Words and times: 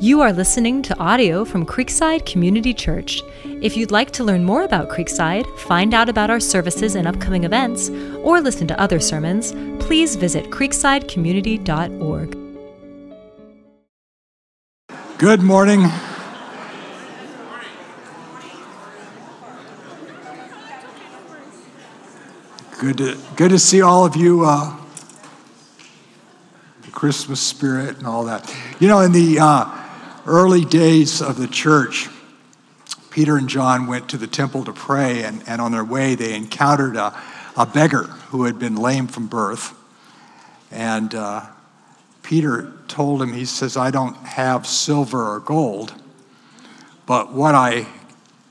You 0.00 0.20
are 0.20 0.32
listening 0.32 0.82
to 0.82 0.96
audio 1.00 1.44
from 1.44 1.66
Creekside 1.66 2.24
Community 2.24 2.72
Church. 2.72 3.20
If 3.44 3.76
you'd 3.76 3.90
like 3.90 4.12
to 4.12 4.22
learn 4.22 4.44
more 4.44 4.62
about 4.62 4.88
Creekside, 4.88 5.44
find 5.58 5.92
out 5.92 6.08
about 6.08 6.30
our 6.30 6.38
services 6.38 6.94
and 6.94 7.08
upcoming 7.08 7.42
events, 7.42 7.90
or 8.22 8.40
listen 8.40 8.68
to 8.68 8.80
other 8.80 9.00
sermons, 9.00 9.50
please 9.84 10.14
visit 10.14 10.50
creeksidecommunity.org. 10.50 12.38
Good 15.18 15.42
morning. 15.42 15.90
Good 22.80 22.98
to, 22.98 23.18
good 23.34 23.50
to 23.50 23.58
see 23.58 23.82
all 23.82 24.06
of 24.06 24.14
you. 24.14 24.44
Uh, 24.44 24.76
the 26.82 26.90
Christmas 26.92 27.40
spirit 27.40 27.98
and 27.98 28.06
all 28.06 28.24
that. 28.26 28.54
You 28.78 28.86
know, 28.86 29.00
in 29.00 29.10
the 29.10 29.40
uh, 29.40 29.77
early 30.28 30.64
days 30.64 31.22
of 31.22 31.38
the 31.38 31.48
church, 31.48 32.08
Peter 33.10 33.36
and 33.36 33.48
John 33.48 33.86
went 33.86 34.10
to 34.10 34.18
the 34.18 34.26
temple 34.26 34.64
to 34.64 34.72
pray, 34.72 35.24
and, 35.24 35.42
and 35.48 35.60
on 35.60 35.72
their 35.72 35.84
way, 35.84 36.14
they 36.14 36.34
encountered 36.34 36.96
a, 36.96 37.18
a 37.56 37.64
beggar 37.64 38.04
who 38.28 38.44
had 38.44 38.58
been 38.58 38.76
lame 38.76 39.06
from 39.06 39.26
birth. 39.26 39.74
And 40.70 41.14
uh, 41.14 41.46
Peter 42.22 42.72
told 42.88 43.22
him, 43.22 43.32
he 43.32 43.46
says, 43.46 43.76
I 43.76 43.90
don't 43.90 44.16
have 44.18 44.66
silver 44.66 45.34
or 45.34 45.40
gold, 45.40 45.94
but 47.06 47.32
what 47.32 47.54
I 47.54 47.86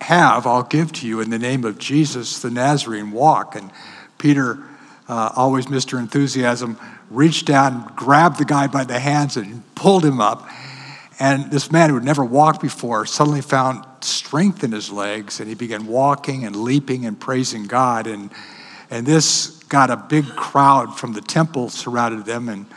have, 0.02 0.48
I'll 0.48 0.63
give 0.63 0.91
to 0.94 1.07
you 1.07 1.21
in 1.21 1.30
the 1.30 1.40
name 1.40 1.63
of 1.63 1.77
Jesus 1.77 2.41
the 2.41 2.49
Nazarene. 2.49 3.12
Walk. 3.12 3.55
And 3.55 3.71
Peter, 4.18 4.63
uh, 5.07 5.32
always 5.35 5.68
Mr. 5.68 5.99
Enthusiasm, 5.99 6.80
reached 7.12 7.46
down, 7.46 7.73
and 7.73 7.96
grabbed 7.96 8.40
the 8.40 8.46
guy 8.46 8.66
by 8.68 8.84
the 8.84 8.99
hands 8.99 9.38
and 9.38 9.63
pulled 9.76 10.04
him 10.04 10.20
up. 10.20 10.48
And 11.20 11.49
this 11.49 11.71
man 11.71 11.89
who 11.89 11.95
had 11.95 12.03
never 12.03 12.23
walked 12.23 12.62
before 12.62 13.05
suddenly 13.05 13.41
found 13.41 13.84
strength 14.01 14.63
in 14.63 14.71
his 14.71 14.91
legs 14.91 15.40
and 15.40 15.49
he 15.49 15.55
began 15.55 15.87
walking 15.87 16.46
and 16.46 16.55
leaping 16.55 17.05
and 17.05 17.20
praising 17.20 17.65
God. 17.65 18.05
And, 18.05 18.29
and 18.91 19.05
this 19.05 19.63
got 19.63 19.90
a 19.90 19.98
big 19.98 20.26
crowd 20.35 20.98
from 20.98 21.13
the 21.13 21.21
temple 21.21 21.70
surrounded 21.70 22.26
them 22.26 22.49
and 22.49 22.68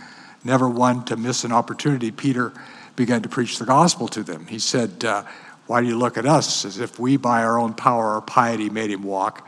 never 0.43 0.69
one 0.69 1.05
to 1.05 1.17
miss 1.17 1.45
an 1.45 1.53
opportunity. 1.53 2.11
Peter 2.11 2.53
began 2.97 3.23
to 3.23 3.29
preach 3.29 3.59
the 3.59 3.67
gospel 3.67 4.09
to 4.09 4.23
them. 4.23 4.47
He 4.47 4.59
said, 4.59 5.05
uh, 5.05 5.25
Why 5.67 5.83
do 5.83 5.87
you 5.87 5.99
look 5.99 6.17
at 6.17 6.25
us 6.25 6.65
as 6.65 6.81
if 6.81 6.99
we, 6.99 7.19
by 7.19 7.43
our 7.43 7.59
own 7.59 7.75
power 7.75 8.15
or 8.17 8.23
piety, 8.23 8.71
made 8.71 8.91
him 8.91 9.03
walk? 9.03 9.47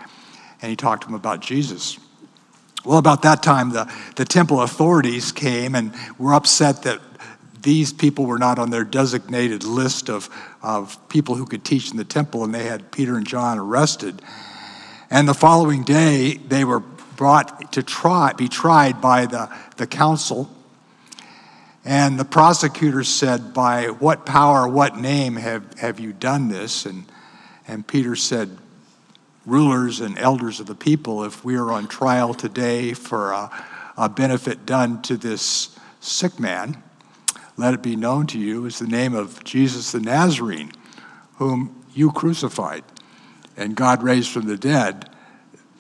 And 0.61 0.69
he 0.69 0.77
talked 0.77 1.03
to 1.03 1.09
them 1.09 1.15
about 1.15 1.41
Jesus. 1.41 1.99
Well, 2.85 2.99
about 2.99 3.23
that 3.23 3.43
time, 3.43 3.71
the, 3.71 3.93
the 4.17 4.25
temple 4.25 4.61
authorities 4.61 5.33
came 5.33 5.75
and 5.75 5.95
were 6.19 6.35
upset 6.35 6.83
that 6.83 7.01
these 7.63 7.93
people 7.93 8.27
were 8.27 8.39
not 8.39 8.59
on 8.59 8.71
their 8.71 8.85
designated 8.85 9.65
list 9.65 10.11
of, 10.11 10.29
of 10.63 10.99
people 11.09 11.35
who 11.35 11.47
could 11.47 11.65
teach 11.65 11.91
in 11.91 11.97
the 11.97 12.05
temple, 12.05 12.45
and 12.45 12.55
they 12.55 12.65
had 12.65 12.91
Peter 12.91 13.17
and 13.17 13.27
John 13.27 13.59
arrested. 13.59 14.21
And 15.11 15.29
the 15.29 15.35
following 15.35 15.85
day, 15.85 16.35
they 16.35 16.65
were 16.65 16.81
brought 16.81 17.73
to 17.73 17.83
try, 17.83 18.33
be 18.33 18.49
tried 18.49 19.01
by 19.01 19.27
the, 19.27 19.55
the 19.77 19.87
council. 19.87 20.51
And 21.85 22.19
the 22.19 22.25
prosecutors 22.25 23.09
said, 23.09 23.53
By 23.55 23.87
what 23.87 24.27
power, 24.27 24.67
what 24.67 24.97
name 24.97 25.37
have, 25.37 25.79
have 25.79 26.01
you 26.01 26.13
done 26.13 26.49
this? 26.49 26.87
And, 26.87 27.05
and 27.69 27.87
Peter 27.87 28.17
said, 28.17 28.59
Rulers 29.45 30.01
and 30.01 30.17
elders 30.19 30.61
of 30.61 30.67
the 30.67 30.75
people, 30.75 31.25
if 31.25 31.45
we 31.45 31.57
are 31.57 31.73
on 31.73 31.89
trial 31.89 32.33
today 32.33 32.93
for 32.95 33.33
a, 33.33 33.51
a 33.97 34.09
benefit 34.09 34.65
done 34.65 35.03
to 35.03 35.17
this 35.17 35.77
sick 36.01 36.39
man, 36.39 36.81
let 37.63 37.75
it 37.75 37.83
be 37.83 37.95
known 37.95 38.27
to 38.27 38.41
you 38.41 38.67
is 38.67 38.81
the 38.81 38.89
name 38.89 39.15
of 39.15 39.45
Jesus 39.45 39.93
the 39.93 40.01
Nazarene, 40.01 40.73
whom 41.37 41.85
you 41.95 42.11
crucified 42.11 42.83
and 43.57 43.77
God 43.77 44.03
raised 44.03 44.31
from 44.31 44.47
the 44.47 44.57
dead. 44.57 45.09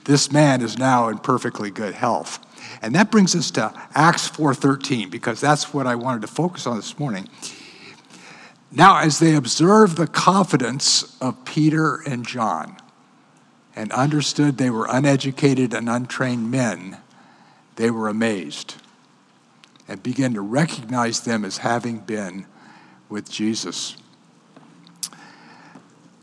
This 0.04 0.30
man 0.30 0.62
is 0.62 0.78
now 0.78 1.08
in 1.08 1.18
perfectly 1.18 1.72
good 1.72 1.94
health. 1.94 2.38
And 2.82 2.94
that 2.94 3.10
brings 3.10 3.34
us 3.34 3.50
to 3.52 3.74
Acts 3.96 4.28
4:13 4.28 5.10
because 5.10 5.40
that's 5.40 5.74
what 5.74 5.88
I 5.88 5.96
wanted 5.96 6.22
to 6.22 6.28
focus 6.28 6.68
on 6.68 6.76
this 6.76 7.00
morning. 7.00 7.28
Now 8.70 8.98
as 8.98 9.18
they 9.18 9.34
observed 9.34 9.96
the 9.96 10.06
confidence 10.06 11.16
of 11.20 11.44
Peter 11.44 11.96
and 12.06 12.24
John 12.24 12.76
and 13.74 13.90
understood 13.90 14.56
they 14.56 14.70
were 14.70 14.86
uneducated 14.88 15.74
and 15.74 15.88
untrained 15.88 16.48
men, 16.48 16.98
they 17.74 17.90
were 17.90 18.08
amazed 18.08 18.76
and 19.88 20.02
begin 20.02 20.34
to 20.34 20.40
recognize 20.40 21.20
them 21.20 21.44
as 21.44 21.58
having 21.58 21.98
been 21.98 22.46
with 23.08 23.30
Jesus. 23.30 23.96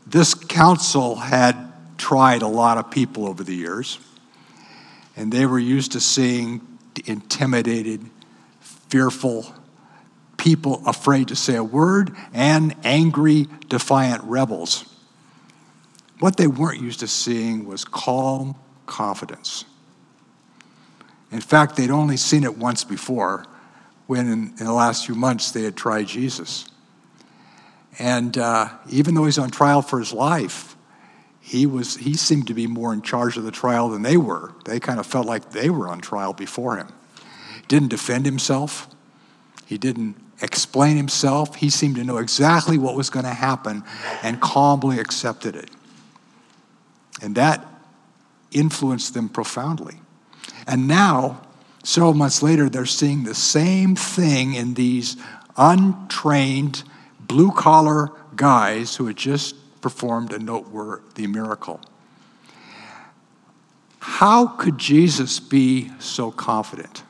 This 0.06 0.34
council 0.34 1.16
had 1.16 1.72
tried 1.98 2.42
a 2.42 2.48
lot 2.48 2.78
of 2.78 2.90
people 2.90 3.28
over 3.28 3.44
the 3.44 3.54
years, 3.54 3.98
and 5.16 5.32
they 5.32 5.46
were 5.46 5.58
used 5.58 5.92
to 5.92 6.00
seeing 6.00 6.66
intimidated, 7.06 8.04
fearful 8.60 9.54
people 10.36 10.82
afraid 10.86 11.28
to 11.28 11.36
say 11.36 11.54
a 11.54 11.62
word 11.62 12.16
and 12.32 12.74
angry, 12.82 13.46
defiant 13.68 14.24
rebels. 14.24 14.84
What 16.18 16.36
they 16.36 16.46
weren't 16.46 16.80
used 16.80 17.00
to 17.00 17.08
seeing 17.08 17.66
was 17.66 17.84
calm 17.84 18.56
confidence. 18.86 19.64
In 21.30 21.40
fact, 21.40 21.76
they'd 21.76 21.90
only 21.90 22.16
seen 22.16 22.42
it 22.44 22.58
once 22.58 22.84
before 22.84 23.46
when 24.10 24.26
in, 24.26 24.52
in 24.58 24.66
the 24.66 24.72
last 24.72 25.06
few 25.06 25.14
months 25.14 25.52
they 25.52 25.62
had 25.62 25.76
tried 25.76 26.08
Jesus. 26.08 26.68
And 27.96 28.36
uh, 28.36 28.68
even 28.90 29.14
though 29.14 29.24
he's 29.24 29.38
on 29.38 29.50
trial 29.50 29.82
for 29.82 30.00
his 30.00 30.12
life, 30.12 30.74
he, 31.38 31.64
was, 31.64 31.96
he 31.96 32.14
seemed 32.14 32.48
to 32.48 32.54
be 32.54 32.66
more 32.66 32.92
in 32.92 33.02
charge 33.02 33.36
of 33.36 33.44
the 33.44 33.52
trial 33.52 33.88
than 33.88 34.02
they 34.02 34.16
were. 34.16 34.52
They 34.64 34.80
kind 34.80 34.98
of 34.98 35.06
felt 35.06 35.26
like 35.26 35.50
they 35.52 35.70
were 35.70 35.86
on 35.88 36.00
trial 36.00 36.32
before 36.32 36.76
him. 36.76 36.88
Didn't 37.68 37.90
defend 37.90 38.26
himself, 38.26 38.88
he 39.64 39.78
didn't 39.78 40.16
explain 40.42 40.96
himself. 40.96 41.54
He 41.54 41.70
seemed 41.70 41.94
to 41.94 42.02
know 42.02 42.16
exactly 42.16 42.78
what 42.78 42.96
was 42.96 43.10
going 43.10 43.26
to 43.26 43.34
happen 43.34 43.84
and 44.24 44.40
calmly 44.40 44.98
accepted 44.98 45.54
it. 45.54 45.70
And 47.22 47.36
that 47.36 47.64
influenced 48.50 49.14
them 49.14 49.28
profoundly. 49.28 50.00
And 50.66 50.88
now, 50.88 51.42
Several 51.82 52.14
months 52.14 52.42
later, 52.42 52.68
they're 52.68 52.86
seeing 52.86 53.24
the 53.24 53.34
same 53.34 53.96
thing 53.96 54.54
in 54.54 54.74
these 54.74 55.16
untrained, 55.56 56.84
blue 57.18 57.52
collar 57.52 58.10
guys 58.36 58.96
who 58.96 59.06
had 59.06 59.16
just 59.16 59.54
performed 59.80 60.32
a 60.32 60.38
noteworthy 60.38 61.26
miracle. 61.26 61.80
How 63.98 64.46
could 64.46 64.76
Jesus 64.76 65.40
be 65.40 65.90
so 65.98 66.30
confident? 66.30 67.02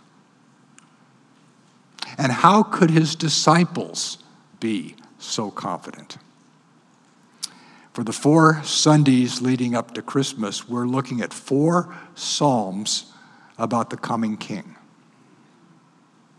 And 2.16 2.30
how 2.30 2.62
could 2.62 2.90
his 2.90 3.14
disciples 3.14 4.18
be 4.60 4.94
so 5.18 5.50
confident? 5.50 6.18
For 7.92 8.04
the 8.04 8.12
four 8.12 8.62
Sundays 8.62 9.40
leading 9.40 9.74
up 9.74 9.94
to 9.94 10.02
Christmas, 10.02 10.68
we're 10.68 10.86
looking 10.86 11.20
at 11.20 11.32
four 11.32 11.94
Psalms 12.14 13.09
about 13.60 13.90
the 13.90 13.96
coming 13.96 14.38
king, 14.38 14.74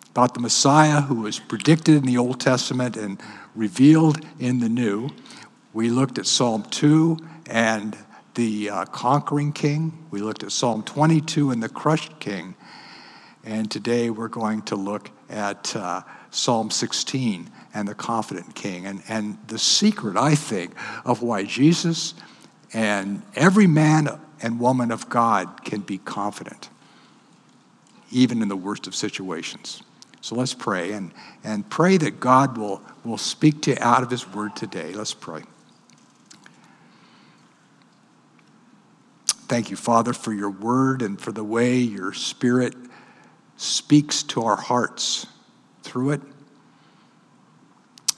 about 0.10 0.34
the 0.34 0.40
Messiah 0.40 1.02
who 1.02 1.22
was 1.22 1.40
predicted 1.40 1.96
in 1.96 2.06
the 2.06 2.18
Old 2.18 2.42
Testament 2.42 2.98
and 2.98 3.22
revealed 3.56 4.26
in 4.40 4.60
the 4.60 4.68
New. 4.68 5.12
We 5.72 5.92
looked 5.92 6.18
at 6.18 6.26
Psalm 6.26 6.64
2 6.64 7.20
and 7.46 7.96
the 8.34 8.72
uh, 8.72 8.86
conquering 8.86 9.54
king. 9.54 10.06
We 10.10 10.22
looked 10.22 10.42
at 10.42 10.52
Psalm 10.52 10.82
22 10.82 11.52
and 11.52 11.62
the 11.62 11.70
crushed 11.70 12.20
king. 12.20 12.56
And 13.44 13.70
today 13.70 14.10
we're 14.10 14.28
going 14.28 14.64
to 14.64 14.76
look 14.76 15.12
at 15.30 15.76
uh, 15.76 16.02
Psalm 16.32 16.72
16 16.72 17.52
and 17.76 17.88
the 17.88 17.96
confident 17.96 18.56
king. 18.56 18.88
And, 18.88 19.04
and 19.08 19.38
the 19.48 19.60
secret, 19.60 20.18
I 20.18 20.34
think, 20.34 20.74
of 21.06 21.22
why 21.22 21.44
Jesus 21.44 22.16
and 22.74 23.22
every 23.36 23.68
man 23.68 24.20
and 24.42 24.60
woman 24.60 24.90
of 24.90 25.08
God 25.08 25.64
can 25.64 25.82
be 25.82 26.00
confident 26.00 26.71
even 28.12 28.42
in 28.42 28.48
the 28.48 28.56
worst 28.56 28.88
of 28.88 28.96
situations. 28.96 29.82
So 30.22 30.36
let's 30.36 30.54
pray 30.54 30.92
and, 30.92 31.12
and 31.44 31.68
pray 31.70 31.98
that 31.98 32.20
God 32.20 32.58
will, 32.58 32.82
will 33.04 33.18
speak 33.18 33.64
to 33.64 33.72
you 33.72 33.78
out 33.80 34.04
of 34.04 34.12
His 34.12 34.28
Word 34.32 34.56
today. 34.56 34.94
Let's 34.94 35.14
pray. 35.14 35.42
Thank 39.48 39.72
you, 39.72 39.76
Father, 39.76 40.14
for 40.14 40.32
your 40.32 40.52
Word 40.52 41.02
and 41.02 41.20
for 41.20 41.32
the 41.32 41.44
way 41.44 41.78
your 41.78 42.14
Spirit 42.14 42.76
speaks 43.58 44.24
to 44.24 44.44
our 44.44 44.56
hearts 44.56 45.26
through 45.84 46.12
it. 46.12 46.22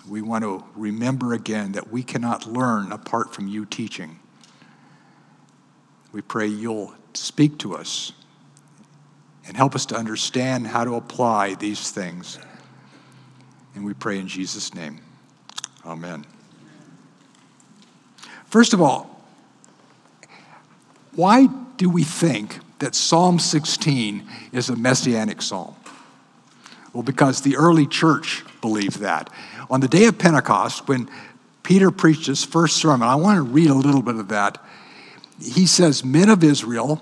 We 0.07 0.22
want 0.22 0.44
to 0.44 0.63
remember 0.75 1.34
again 1.34 1.72
that 1.72 1.90
we 1.90 2.04
cannot 2.04 2.45
learn 2.45 2.92
apart 2.92 3.34
from 3.34 3.48
you 3.48 3.66
teaching. 3.66 4.19
We 6.12 6.22
pray 6.22 6.48
you'll 6.48 6.94
speak 7.13 7.57
to 7.60 7.75
us 7.75 8.12
and 9.48 9.57
help 9.57 9.75
us 9.75 9.86
to 9.88 9.95
understand 9.95 10.68
how 10.68 10.84
to 10.84 10.95
apply 10.95 11.56
these 11.56 11.92
things. 11.92 12.40
And 13.75 13.86
we 13.86 13.94
pray 13.94 14.19
in 14.19 14.28
Jesus' 14.28 14.74
name. 14.74 15.00
Amen. 15.86 16.25
First 18.45 18.74
of 18.74 18.81
all, 18.81 19.10
why 21.16 21.48
do 21.78 21.90
we 21.90 22.04
think 22.04 22.60
that 22.80 22.95
Psalm 22.95 23.40
16 23.40 24.28
is 24.51 24.69
a 24.69 24.75
messianic 24.75 25.42
psalm? 25.42 25.75
Well, 26.94 27.04
because 27.04 27.42
the 27.42 27.57
early 27.57 27.88
church 27.88 28.44
believed 28.62 29.00
that. 29.00 29.31
On 29.69 29.80
the 29.80 29.88
day 29.88 30.06
of 30.06 30.18
Pentecost, 30.18 30.88
when 30.88 31.10
Peter 31.63 31.90
preached 31.92 32.28
his 32.28 32.44
first 32.44 32.78
sermon, 32.78 33.07
I 33.07 33.16
want 33.16 33.38
to 33.38 33.42
read 33.42 33.69
a 33.69 33.74
little 33.74 34.01
bit 34.01 34.16
of 34.16 34.28
that. 34.28 34.63
He 35.42 35.66
says, 35.66 36.04
Men 36.04 36.30
of 36.30 36.44
Israel, 36.44 37.01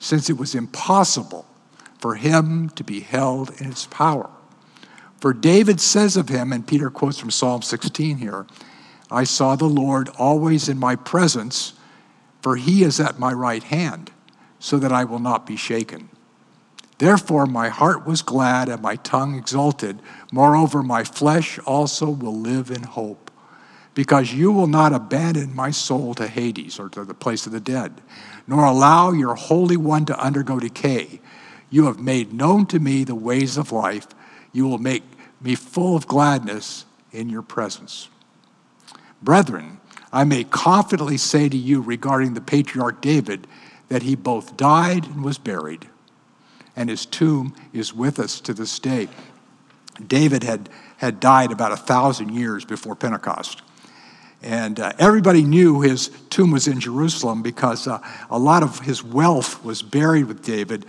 since 0.00 0.28
it 0.28 0.36
was 0.36 0.56
impossible 0.56 1.46
for 2.00 2.16
him 2.16 2.70
to 2.70 2.82
be 2.82 3.00
held 3.00 3.50
in 3.60 3.70
its 3.70 3.86
power. 3.86 4.28
For 5.20 5.32
David 5.32 5.80
says 5.80 6.16
of 6.16 6.30
him, 6.30 6.52
and 6.52 6.66
Peter 6.66 6.90
quotes 6.90 7.18
from 7.18 7.30
Psalm 7.30 7.62
16 7.62 8.16
here 8.16 8.46
I 9.10 9.24
saw 9.24 9.54
the 9.54 9.66
Lord 9.66 10.08
always 10.18 10.68
in 10.68 10.78
my 10.78 10.96
presence, 10.96 11.74
for 12.42 12.56
he 12.56 12.82
is 12.82 12.98
at 12.98 13.18
my 13.18 13.32
right 13.32 13.62
hand, 13.62 14.10
so 14.58 14.78
that 14.78 14.92
I 14.92 15.04
will 15.04 15.18
not 15.18 15.46
be 15.46 15.56
shaken. 15.56 16.08
Therefore, 16.98 17.46
my 17.46 17.70
heart 17.70 18.06
was 18.06 18.22
glad 18.22 18.68
and 18.68 18.82
my 18.82 18.96
tongue 18.96 19.34
exulted. 19.34 20.00
Moreover, 20.32 20.82
my 20.82 21.02
flesh 21.02 21.58
also 21.60 22.08
will 22.08 22.38
live 22.38 22.70
in 22.70 22.82
hope, 22.82 23.30
because 23.94 24.32
you 24.32 24.52
will 24.52 24.66
not 24.66 24.92
abandon 24.92 25.54
my 25.54 25.70
soul 25.70 26.14
to 26.14 26.28
Hades, 26.28 26.78
or 26.78 26.88
to 26.90 27.04
the 27.04 27.14
place 27.14 27.46
of 27.46 27.52
the 27.52 27.60
dead, 27.60 28.00
nor 28.46 28.64
allow 28.64 29.12
your 29.12 29.34
Holy 29.34 29.76
One 29.76 30.04
to 30.06 30.18
undergo 30.18 30.58
decay. 30.58 31.20
You 31.70 31.86
have 31.86 31.98
made 31.98 32.32
known 32.32 32.66
to 32.66 32.78
me 32.78 33.04
the 33.04 33.14
ways 33.14 33.56
of 33.56 33.72
life. 33.72 34.08
You 34.52 34.66
will 34.66 34.78
make 34.78 35.02
me 35.40 35.54
full 35.54 35.96
of 35.96 36.06
gladness 36.06 36.84
in 37.12 37.28
your 37.28 37.42
presence. 37.42 38.08
Brethren, 39.22 39.80
I 40.12 40.24
may 40.24 40.44
confidently 40.44 41.16
say 41.16 41.48
to 41.48 41.56
you 41.56 41.80
regarding 41.80 42.34
the 42.34 42.40
patriarch 42.40 43.00
David 43.00 43.46
that 43.88 44.02
he 44.02 44.14
both 44.16 44.56
died 44.56 45.06
and 45.06 45.24
was 45.24 45.38
buried, 45.38 45.88
and 46.74 46.88
his 46.88 47.06
tomb 47.06 47.54
is 47.72 47.92
with 47.92 48.18
us 48.18 48.40
to 48.40 48.54
this 48.54 48.78
day. 48.78 49.08
David 50.06 50.42
had, 50.42 50.68
had 50.98 51.20
died 51.20 51.52
about 51.52 51.72
a 51.72 51.76
thousand 51.76 52.30
years 52.34 52.64
before 52.64 52.96
Pentecost. 52.96 53.62
And 54.42 54.80
uh, 54.80 54.92
everybody 54.98 55.42
knew 55.42 55.80
his 55.82 56.08
tomb 56.30 56.50
was 56.50 56.66
in 56.66 56.80
Jerusalem 56.80 57.42
because 57.42 57.86
uh, 57.86 58.00
a 58.30 58.38
lot 58.38 58.62
of 58.62 58.80
his 58.80 59.04
wealth 59.04 59.62
was 59.64 59.82
buried 59.82 60.24
with 60.24 60.42
David 60.42 60.86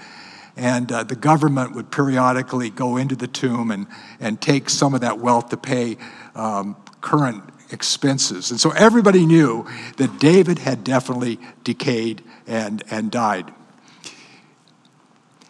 and 0.55 0.91
uh, 0.91 1.03
the 1.03 1.15
government 1.15 1.75
would 1.75 1.91
periodically 1.91 2.69
go 2.69 2.97
into 2.97 3.15
the 3.15 3.27
tomb 3.27 3.71
and, 3.71 3.87
and 4.19 4.39
take 4.41 4.69
some 4.69 4.93
of 4.93 5.01
that 5.01 5.19
wealth 5.19 5.49
to 5.49 5.57
pay 5.57 5.97
um, 6.35 6.75
current 7.01 7.43
expenses. 7.71 8.51
And 8.51 8.59
so 8.59 8.71
everybody 8.71 9.25
knew 9.25 9.65
that 9.97 10.19
David 10.19 10.59
had 10.59 10.83
definitely 10.83 11.39
decayed 11.63 12.23
and, 12.47 12.83
and 12.91 13.11
died. 13.11 13.53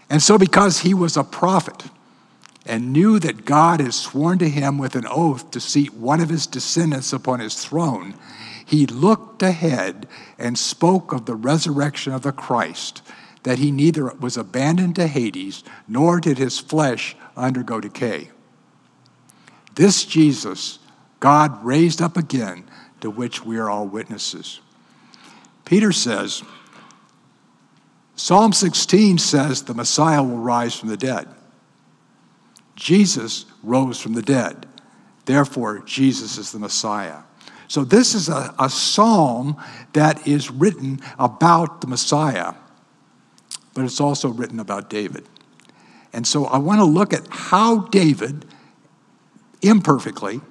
And 0.09 0.21
so, 0.21 0.38
because 0.38 0.80
he 0.80 0.94
was 0.94 1.15
a 1.15 1.24
prophet 1.24 1.86
and 2.66 2.94
knew 2.94 3.19
that 3.19 3.46
God 3.46 3.80
had 3.80 3.94
sworn 3.94 4.38
to 4.40 4.50
him 4.50 4.78
with 4.78 4.96
an 4.96 5.08
oath 5.08 5.52
to 5.52 5.60
seat 5.60 5.94
one 5.94 6.22
of 6.22 6.30
his 6.30 6.48
descendants 6.48 7.12
upon 7.12 7.40
his 7.40 7.63
throne, 7.63 8.13
he 8.66 8.86
looked 8.86 9.42
ahead 9.42 10.08
and 10.38 10.58
spoke 10.58 11.12
of 11.12 11.25
the 11.25 11.36
resurrection 11.36 12.13
of 12.13 12.22
the 12.22 12.31
Christ 12.31 13.02
that 13.44 13.58
he 13.58 13.72
neither 13.72 14.13
was 14.13 14.38
abandoned 14.38 14.96
to 14.96 15.08
Hades, 15.08 15.63
nor 15.88 16.19
did 16.19 16.38
his 16.38 16.60
flesh 16.60 17.16
undergo 17.36 17.81
decay. 17.81 18.30
This 19.74 20.06
Jesus 20.06 20.78
God 21.22 21.63
raised 21.63 22.02
up 22.02 22.18
again, 22.18 22.66
to 23.00 23.10
which 23.10 23.46
we 23.46 23.58
are 23.58 23.69
all 23.69 23.88
witnesses. 23.88 24.60
Peter 25.63 25.92
says, 25.92 26.44
Psalm 28.16 28.52
16 28.52 29.18
says 29.19 29.63
the 29.63 29.74
Messiah 29.74 30.22
will 30.22 30.40
rise 30.40 30.75
from 30.75 30.90
the 30.90 30.98
dead. 30.98 31.28
Jesus 32.76 33.46
rose 33.64 34.00
from 34.00 34.14
the 34.14 34.22
dead. 34.22 34.66
Therefore, 35.26 35.84
Jesus 35.86 36.38
is 36.38 36.52
the 36.52 36.60
Messiah. 36.60 37.20
So, 37.68 37.84
this 37.84 38.16
is 38.16 38.28
a, 38.28 38.54
a 38.60 38.70
psalm 38.70 39.56
that 39.94 40.28
is 40.28 40.52
written 40.52 41.00
about 41.18 41.82
the 41.82 41.88
Messiah 41.88 42.54
but 43.74 43.86
it's 43.86 44.02
also 44.02 44.30
written 44.30 44.60
about 44.60 44.90
David. 44.90 45.26
And 46.14 46.28
so 46.28 46.46
I 46.46 46.58
want 46.58 46.80
to 46.80 46.86
look 46.86 47.14
at 47.14 47.26
how 47.30 47.88
David, 47.88 48.46
imperfectly, 49.62 50.42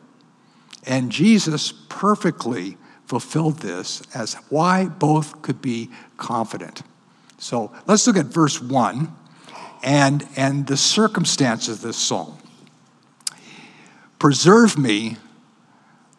and 0.87 1.13
Jesus 1.13 1.73
perfectly 1.89 2.79
fulfilled 3.07 3.59
this 3.59 4.03
as 4.15 4.35
why 4.49 4.87
both 4.87 5.43
could 5.43 5.61
be 5.61 5.91
confident. 6.17 6.83
So 7.39 7.73
let's 7.87 8.07
look 8.07 8.17
at 8.17 8.27
verse 8.27 8.61
1 8.61 9.15
and, 9.83 10.27
and 10.37 10.67
the 10.67 10.77
circumstances 10.77 11.77
of 11.77 11.81
this 11.83 11.97
psalm. 11.97 12.37
Preserve 14.19 14.77
me, 14.79 15.17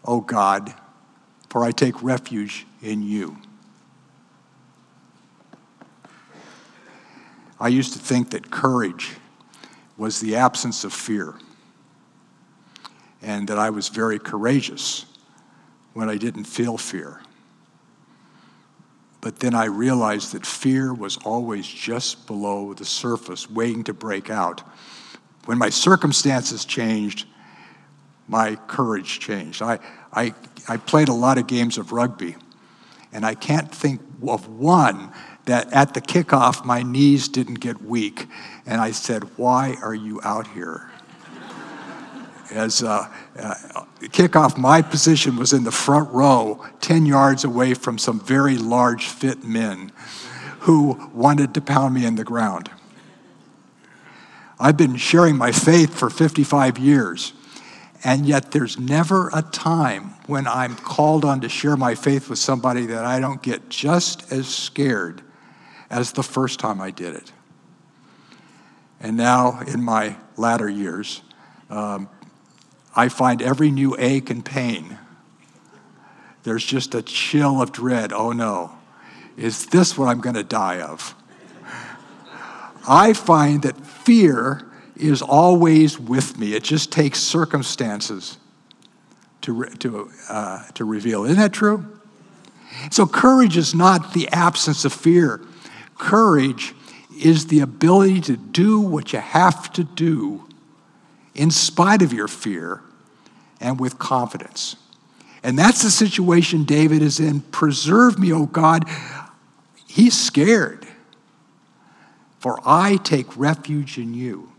O 0.04 0.22
God, 0.22 0.74
for 1.50 1.64
I 1.64 1.72
take 1.72 2.02
refuge 2.02 2.66
in 2.82 3.04
you. 3.04 3.38
I 7.60 7.68
used 7.68 7.94
to 7.94 8.00
think 8.00 8.32
that 8.32 8.50
courage 8.50 9.12
was 9.98 10.20
the 10.20 10.36
absence 10.36 10.84
of 10.84 10.92
fear, 10.92 11.36
and 13.22 13.48
that 13.48 13.60
I 13.60 13.70
was 13.70 13.90
very 13.90 14.18
courageous 14.18 15.06
when 15.94 16.10
I 16.10 16.18
didn't 16.18 16.46
feel 16.46 16.78
fear. 16.78 17.22
But 19.22 19.40
then 19.40 19.54
I 19.54 19.66
realized 19.66 20.34
that 20.34 20.46
fear 20.46 20.94
was 20.94 21.18
always 21.18 21.68
just 21.68 22.26
below 22.26 22.74
the 22.74 22.86
surface, 22.86 23.50
waiting 23.50 23.84
to 23.86 23.94
break 23.94 24.30
out. 24.30 24.64
When 25.46 25.60
my 25.60 25.70
circumstances 25.70 26.66
changed, 26.66 27.28
my 28.28 28.56
courage 28.68 29.20
changed. 29.20 29.62
I, 29.62 29.80
I, 30.12 30.34
I 30.68 30.78
played 30.78 31.08
a 31.08 31.14
lot 31.14 31.38
of 31.38 31.48
games 31.48 31.78
of 31.78 31.92
rugby, 31.92 32.36
and 33.14 33.26
I 33.26 33.36
can't 33.36 33.74
think 33.74 34.02
of 34.28 34.48
one 34.48 35.12
that 35.46 35.72
at 35.74 35.94
the 35.94 36.02
kickoff, 36.02 36.64
my 36.66 36.84
knees 36.84 37.28
didn't 37.28 37.56
get 37.56 37.82
weak. 37.82 38.28
And 38.66 38.80
I 38.80 38.92
said, 38.92 39.24
Why 39.38 39.76
are 39.82 39.96
you 39.96 40.22
out 40.24 40.48
here? 40.48 40.91
As 42.52 42.84
uh, 42.84 43.08
uh, 43.40 43.54
kickoff, 44.02 44.58
my 44.58 44.82
position 44.82 45.38
was 45.38 45.54
in 45.54 45.64
the 45.64 45.72
front 45.72 46.12
row, 46.12 46.66
10 46.82 47.06
yards 47.06 47.46
away 47.46 47.74
from 47.74 47.98
some 47.98 48.20
very 48.20 48.58
large, 48.58 49.08
fit 49.08 49.44
men 49.44 49.92
who 50.62 51.10
wanted 51.14 51.54
to 51.54 51.62
pound 51.62 51.94
me 51.94 52.06
in 52.06 52.16
the 52.16 52.24
ground. 52.24 52.70
I've 54.60 54.78
been 54.78 54.98
sharing 54.98 55.38
my 55.38 55.52
faith 55.52 55.94
for 55.96 56.10
55 56.10 56.78
years, 56.78 57.34
and 58.04 58.26
yet 58.26 58.52
there's 58.52 58.78
never 58.78 59.30
a 59.34 59.42
time 59.42 60.12
when 60.28 60.46
I'm 60.46 60.76
called 60.76 61.26
on 61.26 61.42
to 61.42 61.50
share 61.50 61.78
my 61.78 61.96
faith 61.96 62.30
with 62.30 62.38
somebody 62.38 62.86
that 62.88 63.06
I 63.06 63.20
don't 63.20 63.42
get 63.42 63.70
just 63.70 64.32
as 64.32 64.48
scared 64.48 65.24
as 65.90 66.12
the 66.12 66.24
first 66.24 66.60
time 66.60 66.80
I 66.80 66.92
did 66.92 67.16
it. 67.16 67.32
And 69.00 69.18
now, 69.18 69.62
in 69.62 69.82
my 69.82 70.18
latter 70.38 70.70
years, 70.70 71.22
um, 71.72 72.08
I 72.96 73.10
find 73.10 73.42
every 73.42 73.72
new 73.72 73.96
ache 73.98 74.30
and 74.30 74.44
pain, 74.44 74.98
there's 76.44 76.66
just 76.66 76.96
a 76.96 77.02
chill 77.02 77.62
of 77.62 77.72
dread. 77.72 78.12
Oh 78.12 78.32
no, 78.32 78.72
is 79.38 79.68
this 79.68 79.98
what 79.98 80.08
I'm 80.08 80.22
going 80.22 80.36
to 80.36 80.44
die 80.44 80.82
of? 80.82 81.16
I 82.88 83.14
find 83.14 83.62
that 83.64 83.78
fear 83.86 84.66
is 84.96 85.22
always 85.22 86.00
with 86.00 86.38
me. 86.38 86.54
It 86.54 86.64
just 86.64 86.92
takes 86.92 87.20
circumstances 87.20 88.38
to, 89.42 89.66
to, 89.66 90.10
uh, 90.30 90.68
to 90.74 90.86
reveal. 90.86 91.26
Isn't 91.26 91.38
that 91.38 91.54
true? 91.54 92.00
So, 92.90 93.06
courage 93.06 93.58
is 93.58 93.76
not 93.76 94.14
the 94.14 94.30
absence 94.30 94.86
of 94.86 94.94
fear. 94.94 95.42
Courage 95.98 96.74
is 97.20 97.48
the 97.48 97.60
ability 97.60 98.22
to 98.22 98.38
do 98.38 98.80
what 98.80 99.14
you 99.14 99.20
have 99.20 99.72
to 99.74 99.84
do 99.84 100.48
in 101.36 101.52
spite 101.52 102.02
of 102.02 102.14
your 102.14 102.28
fear 102.28 102.82
and 103.60 103.80
with 103.80 103.98
confidence. 104.00 104.76
And 105.44 105.58
that's 105.58 105.82
the 105.82 105.92
situation 105.92 106.64
David 106.64 107.02
is 107.02 107.20
in. 107.20 107.42
Preserve 107.42 108.20
me, 108.20 108.32
O 108.32 108.46
God. 108.46 108.86
He's 109.88 110.20
scared. 110.20 110.88
For 112.40 112.60
I 112.66 112.98
take 112.98 113.38
refuge 113.38 113.98
in 113.98 114.14
you. 114.14 114.52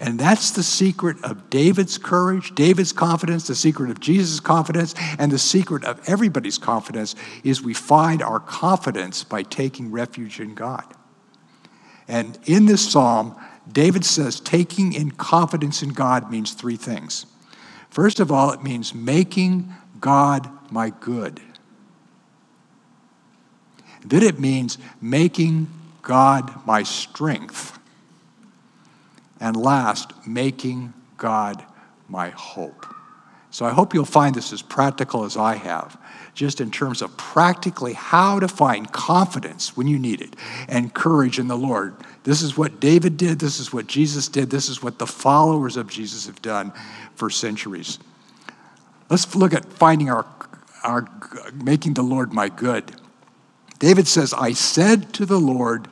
And 0.00 0.18
that's 0.18 0.50
the 0.50 0.62
secret 0.62 1.22
of 1.22 1.48
David's 1.50 1.98
courage, 1.98 2.54
David's 2.54 2.92
confidence, 2.92 3.46
the 3.46 3.54
secret 3.54 3.90
of 3.90 4.00
Jesus' 4.00 4.40
confidence, 4.40 4.94
and 5.18 5.30
the 5.30 5.38
secret 5.38 5.84
of 5.84 6.00
everybody's 6.08 6.58
confidence 6.58 7.14
is 7.44 7.62
we 7.62 7.74
find 7.74 8.22
our 8.22 8.40
confidence 8.40 9.22
by 9.22 9.42
taking 9.44 9.90
refuge 9.90 10.40
in 10.40 10.54
God. 10.54 10.84
And 12.08 12.38
in 12.44 12.66
this 12.66 12.90
psalm, 12.90 13.36
David 13.70 14.04
says 14.04 14.40
taking 14.40 14.92
in 14.92 15.12
confidence 15.12 15.82
in 15.82 15.90
God 15.90 16.30
means 16.30 16.52
three 16.52 16.76
things. 16.76 17.26
First 17.90 18.20
of 18.20 18.30
all, 18.30 18.50
it 18.52 18.62
means 18.62 18.94
making 18.94 19.72
God 20.00 20.48
my 20.70 20.90
good. 20.90 21.40
Then 24.04 24.22
it 24.22 24.38
means 24.38 24.78
making 25.00 25.68
God 26.02 26.66
my 26.66 26.82
strength. 26.82 27.78
And 29.40 29.56
last, 29.56 30.12
making 30.26 30.92
God 31.16 31.64
my 32.08 32.30
hope. 32.30 32.86
So 33.50 33.64
I 33.64 33.70
hope 33.70 33.94
you'll 33.94 34.04
find 34.04 34.34
this 34.34 34.52
as 34.52 34.62
practical 34.62 35.24
as 35.24 35.36
I 35.36 35.54
have, 35.54 35.96
just 36.34 36.60
in 36.60 36.72
terms 36.72 37.00
of 37.00 37.16
practically 37.16 37.92
how 37.92 38.40
to 38.40 38.48
find 38.48 38.90
confidence 38.90 39.76
when 39.76 39.86
you 39.86 39.98
need 39.98 40.20
it 40.20 40.34
and 40.68 40.92
courage 40.92 41.38
in 41.38 41.46
the 41.46 41.56
Lord. 41.56 41.94
This 42.24 42.40
is 42.40 42.56
what 42.56 42.80
David 42.80 43.18
did, 43.18 43.38
this 43.38 43.60
is 43.60 43.72
what 43.72 43.86
Jesus 43.86 44.28
did, 44.28 44.48
this 44.50 44.70
is 44.70 44.82
what 44.82 44.98
the 44.98 45.06
followers 45.06 45.76
of 45.76 45.88
Jesus 45.88 46.26
have 46.26 46.40
done 46.40 46.72
for 47.14 47.28
centuries. 47.28 47.98
Let's 49.10 49.34
look 49.36 49.52
at 49.52 49.66
finding 49.66 50.10
our, 50.10 50.26
our 50.82 51.06
making 51.52 51.94
the 51.94 52.02
Lord 52.02 52.32
my 52.32 52.48
good. 52.48 52.92
David 53.78 54.08
says, 54.08 54.32
I 54.32 54.54
said 54.54 55.12
to 55.14 55.26
the 55.26 55.38
Lord, 55.38 55.88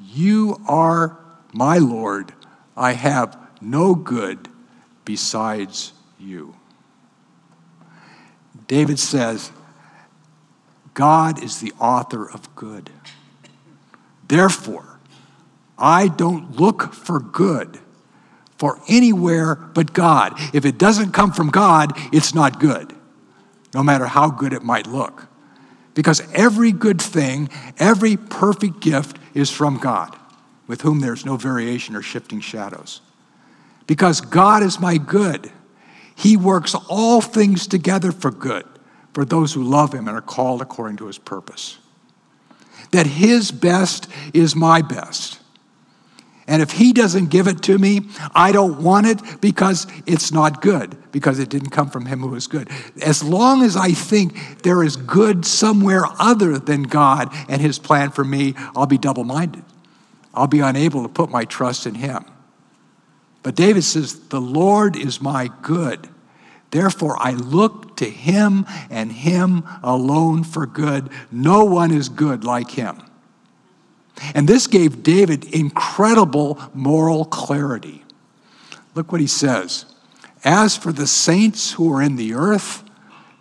You 0.00 0.58
are 0.66 1.18
my 1.52 1.76
Lord. 1.76 2.32
I 2.74 2.92
have 2.92 3.36
no 3.60 3.94
good 3.94 4.48
besides 5.04 5.92
you. 6.18 6.54
David 8.66 8.98
says, 8.98 9.52
God 10.94 11.42
is 11.42 11.60
the 11.60 11.72
author 11.78 12.30
of 12.30 12.54
good. 12.54 12.88
Therefore, 14.26 14.89
I 15.80 16.08
don't 16.08 16.60
look 16.60 16.92
for 16.92 17.18
good 17.18 17.80
for 18.58 18.78
anywhere 18.88 19.54
but 19.54 19.94
God. 19.94 20.34
If 20.52 20.66
it 20.66 20.76
doesn't 20.76 21.12
come 21.12 21.32
from 21.32 21.48
God, 21.48 21.96
it's 22.12 22.34
not 22.34 22.60
good, 22.60 22.94
no 23.72 23.82
matter 23.82 24.04
how 24.04 24.28
good 24.28 24.52
it 24.52 24.62
might 24.62 24.86
look. 24.86 25.26
Because 25.94 26.22
every 26.34 26.70
good 26.70 27.00
thing, 27.00 27.48
every 27.78 28.18
perfect 28.18 28.80
gift 28.80 29.18
is 29.32 29.50
from 29.50 29.78
God, 29.78 30.14
with 30.66 30.82
whom 30.82 31.00
there's 31.00 31.24
no 31.24 31.38
variation 31.38 31.96
or 31.96 32.02
shifting 32.02 32.40
shadows. 32.40 33.00
Because 33.86 34.20
God 34.20 34.62
is 34.62 34.78
my 34.78 34.98
good, 34.98 35.50
He 36.14 36.36
works 36.36 36.74
all 36.88 37.22
things 37.22 37.66
together 37.66 38.12
for 38.12 38.30
good 38.30 38.66
for 39.14 39.24
those 39.24 39.54
who 39.54 39.64
love 39.64 39.94
Him 39.94 40.06
and 40.06 40.16
are 40.16 40.22
called 40.22 40.60
according 40.60 40.98
to 40.98 41.06
His 41.06 41.18
purpose. 41.18 41.78
That 42.92 43.06
His 43.06 43.50
best 43.50 44.06
is 44.34 44.54
my 44.54 44.82
best 44.82 45.39
and 46.50 46.60
if 46.60 46.72
he 46.72 46.92
doesn't 46.92 47.30
give 47.30 47.46
it 47.46 47.62
to 47.62 47.78
me, 47.78 48.08
I 48.34 48.50
don't 48.50 48.82
want 48.82 49.06
it 49.06 49.20
because 49.40 49.86
it's 50.04 50.32
not 50.32 50.60
good, 50.60 50.96
because 51.12 51.38
it 51.38 51.48
didn't 51.48 51.70
come 51.70 51.88
from 51.88 52.06
him 52.06 52.18
who 52.18 52.34
is 52.34 52.48
good. 52.48 52.68
As 53.00 53.22
long 53.22 53.62
as 53.62 53.76
I 53.76 53.92
think 53.92 54.64
there 54.64 54.82
is 54.82 54.96
good 54.96 55.46
somewhere 55.46 56.02
other 56.18 56.58
than 56.58 56.82
God 56.82 57.32
and 57.48 57.62
his 57.62 57.78
plan 57.78 58.10
for 58.10 58.24
me, 58.24 58.54
I'll 58.74 58.86
be 58.86 58.98
double 58.98 59.22
minded. 59.22 59.62
I'll 60.34 60.48
be 60.48 60.58
unable 60.58 61.04
to 61.04 61.08
put 61.08 61.30
my 61.30 61.44
trust 61.44 61.86
in 61.86 61.94
him. 61.94 62.24
But 63.44 63.54
David 63.54 63.84
says, 63.84 64.18
The 64.18 64.40
Lord 64.40 64.96
is 64.96 65.22
my 65.22 65.50
good. 65.62 66.08
Therefore, 66.72 67.16
I 67.20 67.30
look 67.30 67.96
to 67.98 68.10
him 68.10 68.66
and 68.90 69.12
him 69.12 69.62
alone 69.84 70.42
for 70.42 70.66
good. 70.66 71.10
No 71.30 71.64
one 71.64 71.92
is 71.92 72.08
good 72.08 72.42
like 72.42 72.72
him. 72.72 73.00
And 74.34 74.48
this 74.48 74.66
gave 74.66 75.02
David 75.02 75.44
incredible 75.44 76.60
moral 76.74 77.24
clarity. 77.24 78.04
Look 78.94 79.12
what 79.12 79.20
he 79.20 79.26
says 79.26 79.86
As 80.44 80.76
for 80.76 80.92
the 80.92 81.06
saints 81.06 81.72
who 81.72 81.92
are 81.92 82.02
in 82.02 82.16
the 82.16 82.34
earth, 82.34 82.84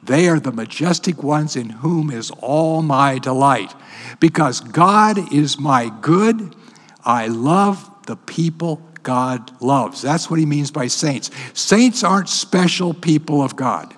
they 0.02 0.28
are 0.28 0.40
the 0.40 0.52
majestic 0.52 1.22
ones 1.22 1.56
in 1.56 1.70
whom 1.70 2.10
is 2.10 2.32
all 2.40 2.82
my 2.82 3.20
delight. 3.20 3.74
Because 4.20 4.60
God 4.62 5.34
is 5.34 5.60
my 5.60 5.92
good, 6.02 6.56
I 7.04 7.28
love 7.28 7.90
the 8.06 8.16
people 8.16 8.82
God 9.04 9.52
loves. 9.62 10.02
That's 10.02 10.30
what 10.30 10.40
he 10.40 10.46
means 10.46 10.72
by 10.72 10.88
saints. 10.88 11.32
Saints 11.54 12.04
aren't 12.04 12.30
special 12.30 12.94
people 12.94 13.42
of 13.42 13.56
God, 13.56 13.96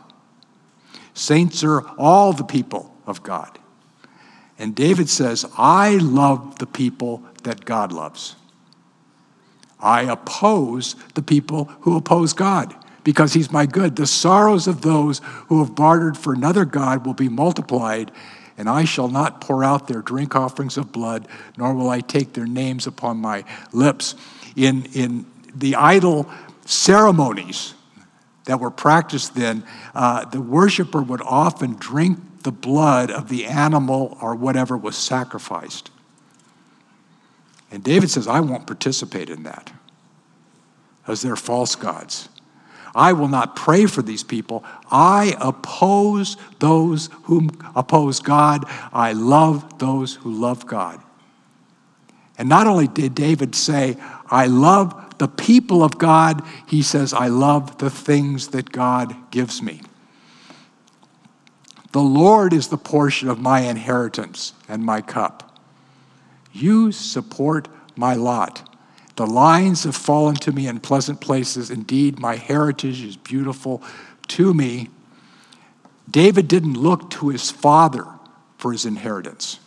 saints 1.13 1.63
are 1.63 1.87
all 1.97 2.33
the 2.33 2.43
people 2.43 2.95
of 3.05 3.23
God. 3.23 3.57
And 4.59 4.75
David 4.75 5.09
says, 5.09 5.45
I 5.57 5.95
love 5.95 6.59
the 6.59 6.67
people 6.67 7.23
that 7.43 7.65
God 7.65 7.91
loves. 7.91 8.35
I 9.79 10.03
oppose 10.03 10.95
the 11.15 11.23
people 11.23 11.65
who 11.81 11.97
oppose 11.97 12.33
God 12.33 12.75
because 13.03 13.33
he's 13.33 13.51
my 13.51 13.65
good. 13.65 13.95
The 13.95 14.05
sorrows 14.05 14.67
of 14.67 14.81
those 14.81 15.19
who 15.47 15.63
have 15.63 15.75
bartered 15.75 16.17
for 16.17 16.33
another 16.33 16.65
God 16.65 17.05
will 17.05 17.15
be 17.15 17.29
multiplied, 17.29 18.11
and 18.57 18.69
I 18.69 18.85
shall 18.85 19.07
not 19.07 19.41
pour 19.41 19.63
out 19.63 19.87
their 19.87 20.01
drink 20.01 20.35
offerings 20.35 20.77
of 20.77 20.91
blood, 20.91 21.27
nor 21.57 21.73
will 21.73 21.89
I 21.89 22.01
take 22.01 22.33
their 22.33 22.45
names 22.45 22.85
upon 22.85 23.17
my 23.17 23.43
lips. 23.71 24.15
In, 24.55 24.85
in 24.93 25.25
the 25.55 25.75
idol 25.75 26.29
ceremonies 26.65 27.73
that 28.45 28.59
were 28.59 28.71
practiced 28.71 29.35
then, 29.35 29.63
uh, 29.95 30.25
the 30.25 30.41
worshiper 30.41 31.01
would 31.01 31.21
often 31.21 31.75
drink 31.75 32.19
the 32.41 32.51
blood 32.51 33.11
of 33.11 33.29
the 33.29 33.45
animal 33.45 34.17
or 34.21 34.35
whatever 34.35 34.77
was 34.77 34.97
sacrificed. 34.97 35.91
And 37.71 37.83
David 37.83 38.09
says, 38.09 38.27
I 38.27 38.41
won't 38.41 38.67
participate 38.67 39.29
in 39.29 39.43
that, 39.43 39.71
as 41.07 41.21
they're 41.21 41.35
false 41.35 41.75
gods. 41.75 42.27
I 42.93 43.13
will 43.13 43.29
not 43.29 43.55
pray 43.55 43.85
for 43.85 44.01
these 44.01 44.23
people. 44.23 44.65
I 44.89 45.35
oppose 45.39 46.35
those 46.59 47.09
who 47.23 47.49
oppose 47.75 48.19
God. 48.19 48.65
I 48.91 49.13
love 49.13 49.79
those 49.79 50.15
who 50.15 50.31
love 50.31 50.67
God. 50.67 51.01
And 52.37 52.49
not 52.49 52.67
only 52.67 52.87
did 52.87 53.15
David 53.15 53.55
say, 53.55 53.97
I 54.29 54.47
love 54.47 55.17
the 55.19 55.27
people 55.27 55.83
of 55.83 55.97
God, 55.97 56.43
he 56.67 56.81
says, 56.81 57.13
I 57.13 57.27
love 57.27 57.77
the 57.77 57.89
things 57.89 58.49
that 58.49 58.71
God 58.71 59.15
gives 59.31 59.61
me. 59.61 59.81
The 61.91 62.01
Lord 62.01 62.53
is 62.53 62.67
the 62.69 62.77
portion 62.77 63.29
of 63.29 63.39
my 63.39 63.61
inheritance 63.61 64.53
and 64.69 64.83
my 64.83 65.01
cup. 65.01 65.59
You 66.53 66.91
support 66.91 67.67
my 67.95 68.13
lot. 68.13 68.67
The 69.17 69.27
lines 69.27 69.83
have 69.83 69.95
fallen 69.95 70.35
to 70.35 70.51
me 70.51 70.67
in 70.67 70.79
pleasant 70.79 71.19
places. 71.19 71.69
Indeed, 71.69 72.19
my 72.19 72.35
heritage 72.37 73.03
is 73.03 73.17
beautiful 73.17 73.83
to 74.29 74.53
me. 74.53 74.89
David 76.09 76.47
didn't 76.47 76.75
look 76.75 77.09
to 77.11 77.29
his 77.29 77.51
father 77.51 78.05
for 78.57 78.71
his 78.71 78.85
inheritance. 78.85 79.59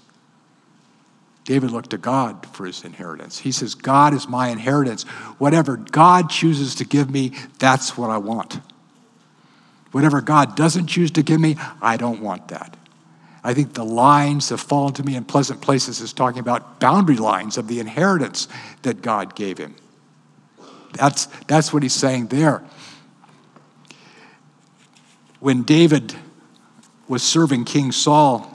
David 1.44 1.70
looked 1.70 1.90
to 1.90 1.98
God 1.98 2.46
for 2.46 2.64
his 2.64 2.84
inheritance. 2.84 3.38
He 3.38 3.52
says, 3.52 3.74
God 3.74 4.14
is 4.14 4.26
my 4.26 4.48
inheritance. 4.48 5.02
Whatever 5.36 5.76
God 5.76 6.30
chooses 6.30 6.74
to 6.76 6.84
give 6.84 7.10
me, 7.10 7.32
that's 7.58 7.98
what 7.98 8.08
I 8.08 8.16
want. 8.16 8.60
Whatever 9.94 10.20
God 10.20 10.56
doesn't 10.56 10.88
choose 10.88 11.12
to 11.12 11.22
give 11.22 11.40
me, 11.40 11.56
I 11.80 11.96
don't 11.96 12.20
want 12.20 12.48
that. 12.48 12.76
I 13.44 13.54
think 13.54 13.74
the 13.74 13.84
lines 13.84 14.48
have 14.48 14.60
fallen 14.60 14.92
to 14.94 15.04
me 15.04 15.14
in 15.14 15.24
pleasant 15.24 15.60
places 15.60 16.00
is 16.00 16.12
talking 16.12 16.40
about 16.40 16.80
boundary 16.80 17.14
lines 17.14 17.58
of 17.58 17.68
the 17.68 17.78
inheritance 17.78 18.48
that 18.82 19.02
God 19.02 19.36
gave 19.36 19.56
him. 19.56 19.76
That's, 20.94 21.26
that's 21.46 21.72
what 21.72 21.84
he's 21.84 21.92
saying 21.92 22.26
there. 22.26 22.64
When 25.38 25.62
David 25.62 26.12
was 27.06 27.22
serving 27.22 27.64
King 27.64 27.92
Saul, 27.92 28.50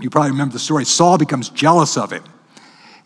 you 0.00 0.10
probably 0.10 0.32
remember 0.32 0.54
the 0.54 0.58
story. 0.58 0.84
Saul 0.84 1.16
becomes 1.16 1.48
jealous 1.48 1.96
of 1.96 2.10
him 2.10 2.24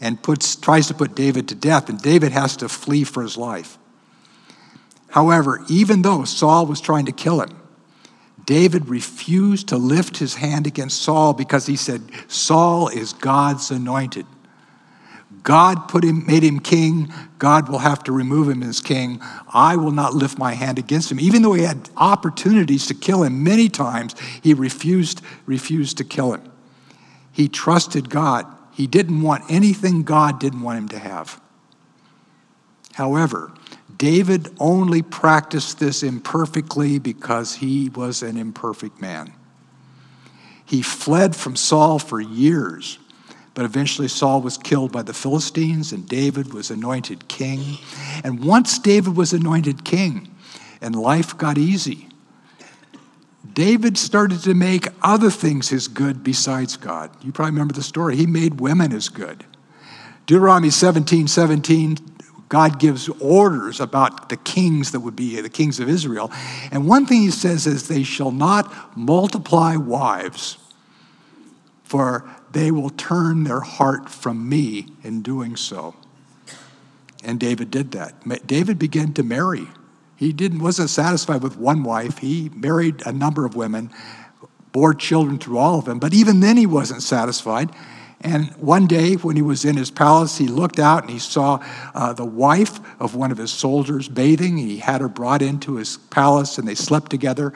and 0.01 0.23
puts, 0.23 0.57
tries 0.57 0.87
to 0.87 0.95
put 0.95 1.15
David 1.15 1.47
to 1.49 1.55
death, 1.55 1.91
and 1.91 2.01
David 2.01 2.33
has 2.33 2.57
to 2.57 2.71
flee 2.71 3.05
for 3.05 3.23
his 3.23 3.37
life. 3.37 3.77
However, 5.11 5.65
even 5.69 6.03
though 6.03 6.25
Saul 6.25 6.67
was 6.67 6.81
trying 6.81 7.07
to 7.07 7.13
kill 7.13 7.41
him, 7.41 7.57
David 8.47 8.89
refused 8.89 9.69
to 9.69 9.77
lift 9.77 10.17
his 10.17 10.35
hand 10.37 10.67
against 10.67 11.03
Saul 11.03 11.35
because 11.35 11.67
he 11.67 11.77
said, 11.77 12.03
Saul 12.29 12.89
is 12.89 13.13
God's 13.13 13.71
anointed. 13.71 14.27
God 15.43 15.89
put 15.89 16.05
him, 16.05 16.27
made 16.27 16.43
him 16.43 16.61
king. 16.61 17.13
God 17.39 17.69
will 17.69 17.79
have 17.79 18.05
to 18.05 18.13
remove 18.13 18.49
him 18.49 18.63
as 18.63 18.81
king. 18.81 19.21
I 19.53 19.77
will 19.77 19.93
not 19.93 20.15
lift 20.15 20.39
my 20.39 20.55
hand 20.55 20.79
against 20.79 21.11
him. 21.11 21.21
Even 21.21 21.43
though 21.43 21.55
he 21.55 21.63
had 21.63 21.89
opportunities 21.97 22.87
to 22.87 22.95
kill 22.95 23.23
him 23.23 23.43
many 23.43 23.69
times, 23.69 24.15
he 24.43 24.53
refused, 24.53 25.23
refused 25.47 25.97
to 25.99 26.05
kill 26.05 26.35
him. 26.35 26.43
He 27.33 27.49
trusted 27.49 28.11
God. 28.11 28.47
He 28.73 28.87
didn't 28.87 29.23
want 29.23 29.45
anything 29.49 30.03
God 30.03 30.41
didn't 30.41 30.63
want 30.63 30.79
him 30.79 30.89
to 30.89 30.99
have. 30.99 31.41
However, 32.95 33.53
David 34.01 34.49
only 34.59 35.03
practiced 35.03 35.79
this 35.79 36.03
imperfectly 36.03 36.99
because 36.99 37.55
he 37.55 37.89
was 37.91 38.23
an 38.23 38.37
imperfect 38.37 39.01
man. 39.01 39.33
He 40.65 40.83
fled 40.83 41.37
from 41.37 41.55
Saul 41.55 42.01
for 42.01 42.21
years 42.21 42.99
but 43.55 43.65
eventually, 43.65 44.09
Saul 44.09 44.41
was 44.41 44.57
killed 44.57 44.93
by 44.93 45.03
the 45.03 45.13
Philistines, 45.13 45.93
and 45.93 46.09
David 46.09 46.55
was 46.55 46.71
anointed 46.71 47.29
king. 47.29 47.79
And 48.23 48.45
once 48.45 48.79
David 48.79 49.17
was 49.17 49.33
anointed 49.33 49.85
king, 49.85 50.35
and 50.81 50.95
life 50.95 51.37
got 51.37 51.59
easy, 51.59 52.09
David 53.53 53.99
started 53.99 54.41
to 54.45 54.55
make 54.55 54.87
other 55.03 55.31
things 55.31 55.69
his 55.69 55.89
good 55.89 56.23
besides 56.23 56.77
God. 56.77 57.11
You 57.23 57.33
probably 57.33 57.53
remember 57.53 57.75
the 57.75 57.83
story. 57.83 58.17
He 58.17 58.27
made 58.27 58.61
women 58.61 58.93
his 58.93 59.09
good. 59.09 59.45
Deuteronomy 60.27 60.71
17 60.71 61.27
17, 61.27 61.99
God 62.51 62.81
gives 62.81 63.09
orders 63.21 63.79
about 63.79 64.29
the 64.29 64.37
kings 64.37 64.91
that 64.91 65.01
would 65.01 65.15
be 65.15 65.41
the 65.41 65.49
kings 65.49 65.79
of 65.79 65.89
Israel. 65.89 66.33
And 66.73 66.89
one 66.89 67.07
thing 67.07 67.23
he 67.23 67.31
says 67.31 67.65
is, 67.65 67.87
They 67.87 68.03
shall 68.03 68.33
not 68.33 68.97
multiply 68.99 69.77
wives, 69.77 70.59
for 71.85 72.29
they 72.51 72.73
will 72.73 72.91
turn 72.91 73.45
their 73.45 73.61
heart 73.61 74.11
from 74.11 74.49
me 74.49 74.89
in 75.05 75.23
doing 75.23 75.55
so. 75.55 75.95
And 77.23 77.39
David 77.39 77.71
did 77.71 77.93
that. 77.93 78.47
David 78.49 78.81
began 78.81 79.13
to 79.15 79.23
marry. 79.23 79.69
He 80.17 80.33
didn't, 80.33 80.59
wasn't 80.59 80.91
satisfied 80.91 81.45
with 81.45 81.57
one 81.57 81.85
wife. 81.85 82.19
He 82.19 82.51
married 82.53 83.07
a 83.07 83.13
number 83.13 83.45
of 83.45 83.55
women, 83.55 83.91
bore 84.73 84.93
children 84.93 85.39
through 85.39 85.59
all 85.59 85.79
of 85.79 85.85
them, 85.85 86.01
but 86.01 86.13
even 86.13 86.41
then 86.41 86.57
he 86.57 86.67
wasn't 86.67 87.05
satisfied. 87.05 87.71
And 88.23 88.51
one 88.57 88.87
day, 88.87 89.15
when 89.15 89.37
he 89.37 89.43
was 89.43 89.65
in 89.65 89.77
his 89.77 89.91
palace, 89.91 90.37
he 90.37 90.47
looked 90.47 90.79
out 90.79 91.03
and 91.03 91.11
he 91.11 91.19
saw 91.19 91.65
uh, 91.95 92.13
the 92.13 92.25
wife 92.25 92.79
of 93.01 93.15
one 93.15 93.33
of 93.33 93.39
his 93.39 93.51
soldiers 93.51 94.09
bathing. 94.09 94.59
He 94.59 94.77
had 94.77 95.01
her 95.01 95.09
brought 95.09 95.41
into 95.41 95.77
his 95.77 95.97
palace 95.97 96.59
and 96.59 96.69
they 96.69 96.75
slept 96.75 97.11
together. 97.11 97.55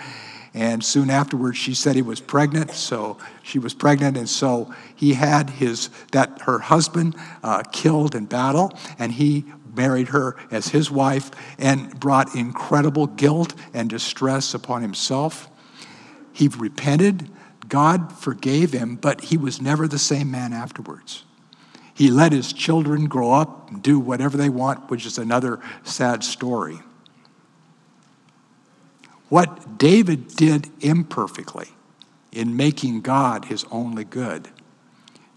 And 0.55 0.85
soon 0.85 1.11
afterwards, 1.11 1.59
she 1.59 1.75
said 1.75 1.97
he 1.97 2.03
was 2.03 2.21
pregnant. 2.21 2.71
So 2.71 3.19
she 3.43 3.59
was 3.59 3.75
pregnant, 3.75 4.17
and 4.17 4.29
so 4.29 4.73
he 4.95 5.15
had 5.15 5.51
his 5.51 5.91
that 6.13 6.43
her 6.43 6.61
husband 6.61 7.17
uh, 7.43 7.65
killed 7.73 8.15
in 8.15 8.27
battle, 8.27 8.73
and 9.01 9.11
he 9.11 9.45
married 9.75 10.09
her 10.09 10.37
as 10.53 10.69
his 10.69 10.93
wife 10.93 11.33
and 11.59 11.99
brought 11.99 12.37
incredible 12.37 13.09
guilt 13.09 13.53
and 13.75 13.91
distress 13.91 14.55
upon 14.55 14.83
himself. 14.83 15.49
He 16.33 16.47
repented. 16.47 17.29
God 17.69 18.13
forgave 18.13 18.73
him, 18.73 18.97
but 18.97 19.23
he 19.23 19.37
was 19.37 19.61
never 19.61 19.87
the 19.89 19.99
same 19.99 20.31
man 20.31 20.53
afterwards. 20.53 21.25
He 21.95 22.11
let 22.11 22.33
his 22.33 22.53
children 22.53 23.07
grow 23.07 23.33
up 23.33 23.71
and 23.71 23.83
do 23.83 23.99
whatever 23.99 24.37
they 24.37 24.49
want, 24.49 24.91
which 24.91 25.07
is 25.07 25.17
another 25.17 25.61
sad 25.85 26.25
story. 26.25 26.81
What 29.29 29.79
David 29.79 30.29
did 30.29 30.71
imperfectly 30.81 31.69
in 32.33 32.57
making 32.57 33.03
God 33.03 33.47
his 33.47 33.65
only 33.71 34.05
good, 34.05 34.49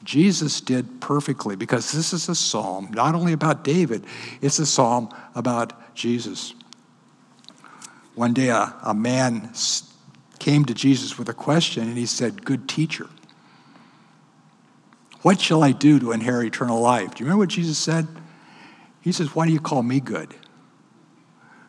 Jesus 0.04 0.62
did 0.62 1.02
perfectly 1.02 1.56
because 1.56 1.92
this 1.92 2.14
is 2.14 2.30
a 2.30 2.36
psalm 2.36 2.90
not 2.92 3.14
only 3.14 3.34
about 3.34 3.64
David, 3.64 4.06
it's 4.42 4.58
a 4.58 4.66
psalm 4.66 5.10
about 5.36 5.96
Jesus. 5.96 6.54
One 8.16 8.34
day, 8.34 8.50
a, 8.50 8.74
a 8.84 8.94
man 8.94 9.54
came 10.48 10.64
to 10.64 10.74
Jesus 10.74 11.18
with 11.18 11.28
a 11.28 11.34
question 11.34 11.90
and 11.90 11.98
he 11.98 12.06
said, 12.06 12.46
Good 12.46 12.70
teacher, 12.70 13.10
what 15.22 15.42
shall 15.42 15.62
I 15.62 15.74
do 15.74 16.00
to 16.00 16.14
inherit 16.14 16.48
eternal 16.48 16.80
life? 16.80 17.16
Do 17.16 17.20
you 17.20 17.26
remember 17.26 17.42
what 17.42 17.50
Jesus 17.50 17.78
said? 17.78 18.08
He 19.02 19.12
says, 19.12 19.36
Why 19.36 19.46
do 19.46 19.52
you 19.52 19.60
call 19.60 19.84
me 19.84 20.00
good? 20.00 20.34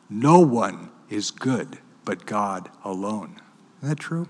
No 0.08 0.38
one 0.38 0.90
is 1.10 1.32
good 1.32 1.78
but 2.04 2.24
God 2.24 2.70
alone. 2.84 3.40
Isn't 3.78 3.88
that 3.88 3.98
true? 3.98 4.28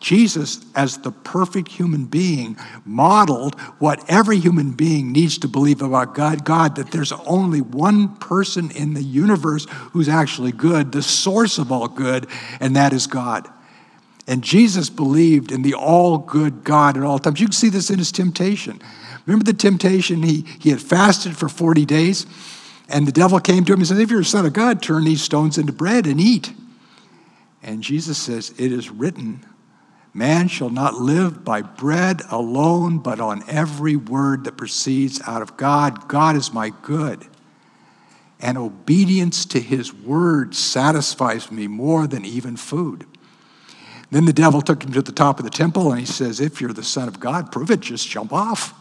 Jesus, 0.00 0.64
as 0.74 0.98
the 0.98 1.10
perfect 1.10 1.68
human 1.68 2.04
being, 2.06 2.56
modeled 2.84 3.58
what 3.78 4.04
every 4.08 4.38
human 4.38 4.72
being 4.72 5.12
needs 5.12 5.38
to 5.38 5.48
believe 5.48 5.82
about 5.82 6.14
God, 6.14 6.44
God, 6.44 6.76
that 6.76 6.90
there's 6.90 7.12
only 7.12 7.60
one 7.60 8.16
person 8.16 8.70
in 8.70 8.94
the 8.94 9.02
universe 9.02 9.66
who's 9.92 10.08
actually 10.08 10.52
good, 10.52 10.92
the 10.92 11.02
source 11.02 11.58
of 11.58 11.72
all 11.72 11.88
good, 11.88 12.26
and 12.60 12.76
that 12.76 12.92
is 12.92 13.06
God. 13.06 13.48
And 14.26 14.42
Jesus 14.42 14.90
believed 14.90 15.52
in 15.52 15.62
the 15.62 15.74
all 15.74 16.18
good 16.18 16.64
God 16.64 16.96
at 16.96 17.02
all 17.02 17.18
times. 17.18 17.40
You 17.40 17.46
can 17.46 17.52
see 17.52 17.68
this 17.68 17.90
in 17.90 17.98
his 17.98 18.10
temptation. 18.10 18.80
Remember 19.24 19.44
the 19.44 19.52
temptation? 19.52 20.22
He, 20.22 20.44
he 20.60 20.70
had 20.70 20.80
fasted 20.80 21.36
for 21.36 21.48
40 21.48 21.84
days. 21.84 22.26
And 22.88 23.06
the 23.06 23.12
devil 23.12 23.40
came 23.40 23.64
to 23.64 23.72
him 23.72 23.80
and 23.80 23.88
said, 23.88 23.98
If 23.98 24.10
you're 24.10 24.20
a 24.20 24.24
son 24.24 24.46
of 24.46 24.52
God, 24.52 24.82
turn 24.82 25.04
these 25.04 25.22
stones 25.22 25.58
into 25.58 25.72
bread 25.72 26.06
and 26.06 26.20
eat. 26.20 26.52
And 27.62 27.82
Jesus 27.82 28.18
says, 28.18 28.50
It 28.58 28.72
is 28.72 28.90
written, 28.90 29.44
Man 30.16 30.48
shall 30.48 30.70
not 30.70 30.94
live 30.94 31.44
by 31.44 31.60
bread 31.60 32.22
alone, 32.30 33.00
but 33.00 33.20
on 33.20 33.44
every 33.50 33.96
word 33.96 34.44
that 34.44 34.56
proceeds 34.56 35.20
out 35.26 35.42
of 35.42 35.58
God. 35.58 36.08
God 36.08 36.36
is 36.36 36.54
my 36.54 36.70
good. 36.70 37.26
And 38.40 38.56
obedience 38.56 39.44
to 39.44 39.60
his 39.60 39.92
word 39.92 40.54
satisfies 40.54 41.52
me 41.52 41.66
more 41.66 42.06
than 42.06 42.24
even 42.24 42.56
food. 42.56 43.04
Then 44.10 44.24
the 44.24 44.32
devil 44.32 44.62
took 44.62 44.82
him 44.82 44.92
to 44.92 45.02
the 45.02 45.12
top 45.12 45.38
of 45.38 45.44
the 45.44 45.50
temple 45.50 45.90
and 45.90 46.00
he 46.00 46.06
says, 46.06 46.40
If 46.40 46.62
you're 46.62 46.72
the 46.72 46.82
Son 46.82 47.08
of 47.08 47.20
God, 47.20 47.52
prove 47.52 47.70
it, 47.70 47.80
just 47.80 48.08
jump 48.08 48.32
off. 48.32 48.72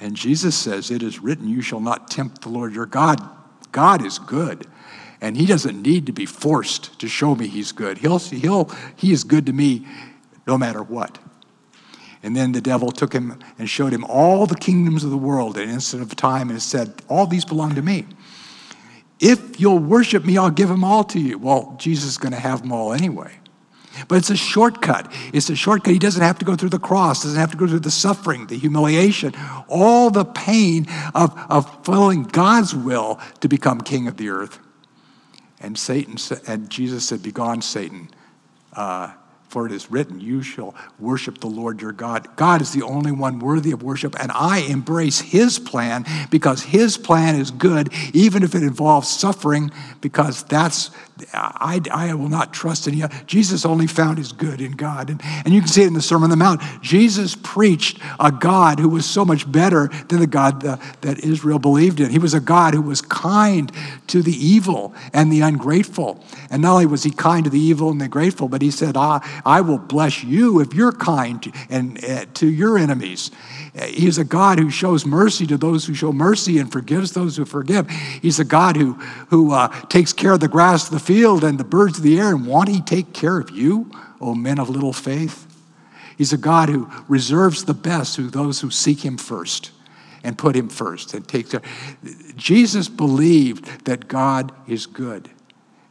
And 0.00 0.16
Jesus 0.16 0.56
says, 0.56 0.90
It 0.90 1.02
is 1.02 1.18
written, 1.18 1.50
You 1.50 1.60
shall 1.60 1.80
not 1.80 2.10
tempt 2.10 2.40
the 2.40 2.48
Lord 2.48 2.74
your 2.74 2.86
God. 2.86 3.20
God 3.72 4.02
is 4.02 4.18
good. 4.18 4.66
And 5.20 5.36
he 5.36 5.46
doesn't 5.46 5.80
need 5.80 6.06
to 6.06 6.12
be 6.12 6.26
forced 6.26 6.98
to 7.00 7.08
show 7.08 7.34
me 7.34 7.46
he's 7.46 7.72
good. 7.72 7.98
He'll, 7.98 8.18
he'll, 8.18 8.70
he 8.96 9.12
is 9.12 9.24
good 9.24 9.46
to 9.46 9.52
me 9.52 9.86
no 10.46 10.58
matter 10.58 10.82
what. 10.82 11.18
And 12.22 12.34
then 12.34 12.52
the 12.52 12.60
devil 12.60 12.90
took 12.90 13.12
him 13.12 13.38
and 13.58 13.68
showed 13.68 13.92
him 13.92 14.04
all 14.04 14.46
the 14.46 14.56
kingdoms 14.56 15.04
of 15.04 15.10
the 15.10 15.16
world 15.16 15.56
in 15.56 15.68
an 15.68 15.74
instant 15.74 16.02
of 16.02 16.14
time 16.16 16.50
and 16.50 16.60
said, 16.60 17.02
All 17.08 17.26
these 17.26 17.44
belong 17.44 17.74
to 17.76 17.82
me. 17.82 18.06
If 19.20 19.60
you'll 19.60 19.78
worship 19.78 20.24
me, 20.24 20.36
I'll 20.36 20.50
give 20.50 20.68
them 20.68 20.84
all 20.84 21.04
to 21.04 21.20
you. 21.20 21.38
Well, 21.38 21.76
Jesus 21.78 22.10
is 22.10 22.18
going 22.18 22.32
to 22.32 22.40
have 22.40 22.62
them 22.62 22.72
all 22.72 22.92
anyway. 22.92 23.38
But 24.08 24.16
it's 24.16 24.30
a 24.30 24.36
shortcut. 24.36 25.10
It's 25.32 25.48
a 25.48 25.56
shortcut. 25.56 25.92
He 25.92 25.98
doesn't 25.98 26.22
have 26.22 26.38
to 26.40 26.44
go 26.44 26.54
through 26.54 26.68
the 26.68 26.78
cross, 26.78 27.22
doesn't 27.22 27.38
have 27.38 27.52
to 27.52 27.56
go 27.56 27.66
through 27.66 27.80
the 27.80 27.90
suffering, 27.90 28.46
the 28.46 28.58
humiliation, 28.58 29.32
all 29.68 30.10
the 30.10 30.24
pain 30.24 30.86
of, 31.14 31.36
of 31.48 31.84
following 31.84 32.24
God's 32.24 32.74
will 32.74 33.18
to 33.40 33.48
become 33.48 33.80
king 33.80 34.06
of 34.06 34.18
the 34.18 34.28
earth. 34.28 34.58
And 35.60 35.78
Satan 35.78 36.16
and 36.46 36.70
Jesus 36.70 37.06
said, 37.06 37.22
Begone, 37.22 37.62
Satan. 37.62 38.10
Uh, 38.72 39.12
for 39.48 39.64
it 39.64 39.72
is 39.72 39.90
written, 39.90 40.20
You 40.20 40.42
shall 40.42 40.74
worship 40.98 41.38
the 41.38 41.46
Lord 41.46 41.80
your 41.80 41.92
God. 41.92 42.28
God 42.36 42.60
is 42.60 42.72
the 42.72 42.82
only 42.82 43.12
one 43.12 43.38
worthy 43.38 43.70
of 43.70 43.82
worship, 43.82 44.14
and 44.20 44.32
I 44.32 44.58
embrace 44.58 45.20
his 45.20 45.58
plan 45.58 46.04
because 46.30 46.62
his 46.62 46.98
plan 46.98 47.36
is 47.36 47.50
good, 47.50 47.92
even 48.12 48.42
if 48.42 48.54
it 48.54 48.62
involves 48.62 49.08
suffering, 49.08 49.70
because 50.00 50.42
that's, 50.42 50.90
I, 51.32 51.80
I 51.90 52.14
will 52.14 52.28
not 52.28 52.52
trust 52.52 52.86
in 52.86 52.94
you. 52.94 53.08
Jesus 53.26 53.64
only 53.64 53.86
found 53.86 54.18
his 54.18 54.32
good 54.32 54.60
in 54.60 54.72
God. 54.72 55.10
And, 55.10 55.20
and 55.44 55.54
you 55.54 55.60
can 55.60 55.68
see 55.68 55.82
it 55.82 55.86
in 55.86 55.94
the 55.94 56.02
Sermon 56.02 56.24
on 56.24 56.30
the 56.30 56.36
Mount. 56.36 56.60
Jesus 56.82 57.34
preached 57.34 57.98
a 58.20 58.30
God 58.30 58.78
who 58.78 58.88
was 58.88 59.06
so 59.06 59.24
much 59.24 59.50
better 59.50 59.88
than 60.08 60.20
the 60.20 60.26
God 60.26 60.60
that, 60.62 60.80
that 61.00 61.20
Israel 61.20 61.58
believed 61.58 62.00
in. 62.00 62.10
He 62.10 62.18
was 62.18 62.34
a 62.34 62.40
God 62.40 62.74
who 62.74 62.82
was 62.82 63.00
kind 63.00 63.72
to 64.08 64.22
the 64.22 64.32
evil 64.32 64.94
and 65.12 65.32
the 65.32 65.40
ungrateful. 65.40 66.22
And 66.50 66.62
not 66.62 66.72
only 66.72 66.86
was 66.86 67.02
he 67.02 67.10
kind 67.10 67.44
to 67.44 67.50
the 67.50 67.60
evil 67.60 67.90
and 67.90 68.00
the 68.00 68.08
grateful, 68.08 68.48
but 68.48 68.60
he 68.60 68.70
said, 68.70 68.96
ah, 68.96 69.20
I 69.44 69.62
will 69.62 69.78
bless 69.78 70.22
you 70.22 70.60
if 70.60 70.74
you're 70.74 70.92
kind 70.92 71.42
to, 71.42 71.52
and, 71.70 72.04
uh, 72.04 72.26
to 72.34 72.46
your 72.46 72.78
enemies. 72.78 73.30
He's 73.84 74.16
a 74.16 74.24
God 74.24 74.58
who 74.58 74.70
shows 74.70 75.04
mercy 75.04 75.46
to 75.48 75.58
those 75.58 75.84
who 75.84 75.92
show 75.92 76.10
mercy 76.10 76.58
and 76.58 76.72
forgives 76.72 77.12
those 77.12 77.36
who 77.36 77.44
forgive. 77.44 77.90
He's 77.90 78.40
a 78.40 78.44
God 78.44 78.76
who, 78.76 78.94
who 79.28 79.52
uh, 79.52 79.68
takes 79.88 80.14
care 80.14 80.32
of 80.32 80.40
the 80.40 80.48
grass 80.48 80.86
of 80.86 80.92
the 80.92 81.00
field 81.00 81.44
and 81.44 81.58
the 81.58 81.64
birds 81.64 81.98
of 81.98 82.02
the 82.02 82.18
air. 82.18 82.30
And 82.30 82.46
won't 82.46 82.70
he 82.70 82.80
take 82.80 83.12
care 83.12 83.38
of 83.38 83.50
you, 83.50 83.90
O 84.20 84.34
men 84.34 84.58
of 84.58 84.70
little 84.70 84.94
faith? 84.94 85.46
He's 86.16 86.32
a 86.32 86.38
God 86.38 86.70
who 86.70 86.90
reserves 87.06 87.64
the 87.64 87.74
best 87.74 88.16
to 88.16 88.30
those 88.30 88.60
who 88.60 88.70
seek 88.70 89.04
him 89.04 89.18
first 89.18 89.72
and 90.24 90.38
put 90.38 90.56
him 90.56 90.70
first 90.70 91.12
and 91.12 91.28
take 91.28 91.50
care. 91.50 91.60
Jesus 92.34 92.88
believed 92.88 93.84
that 93.84 94.08
God 94.08 94.52
is 94.66 94.86
good 94.86 95.30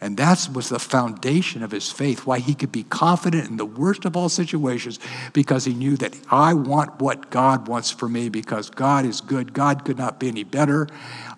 And 0.05 0.17
that 0.17 0.47
was 0.53 0.69
the 0.69 0.77
foundation 0.77 1.63
of 1.63 1.71
his 1.71 1.91
faith, 1.91 2.27
why 2.27 2.37
he 2.37 2.53
could 2.53 2.71
be 2.71 2.83
confident 2.83 3.49
in 3.49 3.57
the 3.57 3.65
worst 3.65 4.05
of 4.05 4.15
all 4.15 4.29
situations, 4.29 4.99
because 5.33 5.65
he 5.65 5.73
knew 5.73 5.97
that 5.97 6.15
I 6.29 6.53
want 6.53 7.01
what 7.01 7.31
God 7.31 7.67
wants 7.67 7.89
for 7.89 8.07
me, 8.07 8.29
because 8.29 8.69
God 8.69 9.03
is 9.03 9.19
good. 9.19 9.51
God 9.51 9.83
could 9.83 9.97
not 9.97 10.19
be 10.19 10.27
any 10.27 10.43
better. 10.43 10.87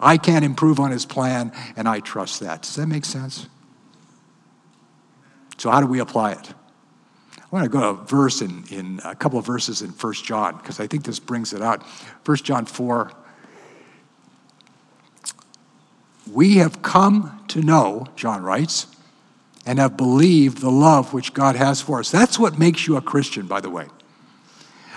I 0.01 0.17
can't 0.17 0.43
improve 0.43 0.81
on 0.81 0.91
his 0.91 1.05
plan, 1.05 1.53
and 1.77 1.87
I 1.87 2.01
trust 2.01 2.41
that. 2.41 2.63
Does 2.63 2.75
that 2.75 2.87
make 2.87 3.05
sense? 3.05 3.47
So, 5.57 5.71
how 5.71 5.79
do 5.79 5.87
we 5.87 5.99
apply 5.99 6.33
it? 6.33 6.53
I 7.37 7.45
want 7.51 7.63
to 7.63 7.69
go 7.69 7.79
to 7.79 8.01
a 8.01 8.05
verse 8.05 8.41
in, 8.41 8.65
in 8.69 8.99
a 9.05 9.15
couple 9.15 9.39
of 9.39 9.45
verses 9.45 9.81
in 9.81 9.91
1 9.91 10.13
John, 10.15 10.57
because 10.57 10.81
I 10.81 10.87
think 10.87 11.05
this 11.05 11.19
brings 11.19 11.53
it 11.53 11.61
out. 11.61 11.83
1 12.25 12.37
John 12.39 12.65
4 12.65 13.13
We 16.31 16.57
have 16.57 16.81
come 16.81 17.43
to 17.49 17.61
know, 17.61 18.07
John 18.15 18.43
writes, 18.43 18.87
and 19.65 19.79
have 19.79 19.97
believed 19.97 20.59
the 20.59 20.71
love 20.71 21.13
which 21.13 21.33
God 21.33 21.55
has 21.55 21.81
for 21.81 21.99
us. 21.99 22.09
That's 22.09 22.39
what 22.39 22.57
makes 22.57 22.87
you 22.87 22.95
a 22.95 23.01
Christian, 23.01 23.47
by 23.47 23.61
the 23.61 23.69
way. 23.69 23.87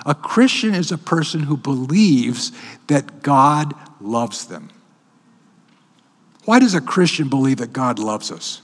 A 0.06 0.14
Christian 0.14 0.74
is 0.74 0.92
a 0.92 0.98
person 0.98 1.40
who 1.40 1.56
believes 1.56 2.52
that 2.86 3.22
God 3.22 3.74
loves 4.00 4.46
them. 4.46 4.70
Why 6.44 6.58
does 6.58 6.74
a 6.74 6.80
Christian 6.80 7.28
believe 7.28 7.58
that 7.58 7.72
God 7.72 7.98
loves 7.98 8.32
us? 8.32 8.62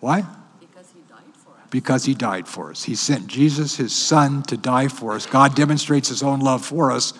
Why? 0.00 0.24
Because 0.60 0.92
he 0.94 1.00
died 1.08 1.34
for 1.34 1.50
us. 1.50 1.68
Because 1.70 2.04
he 2.04 2.14
died 2.14 2.46
for 2.46 2.70
us. 2.70 2.84
He 2.84 2.94
sent 2.94 3.26
Jesus, 3.26 3.76
his 3.76 3.94
son, 3.94 4.42
to 4.44 4.56
die 4.56 4.88
for 4.88 5.14
us. 5.14 5.26
God 5.26 5.54
demonstrates 5.54 6.08
his 6.08 6.22
own 6.22 6.40
love 6.40 6.64
for 6.64 6.92
us 6.92 7.12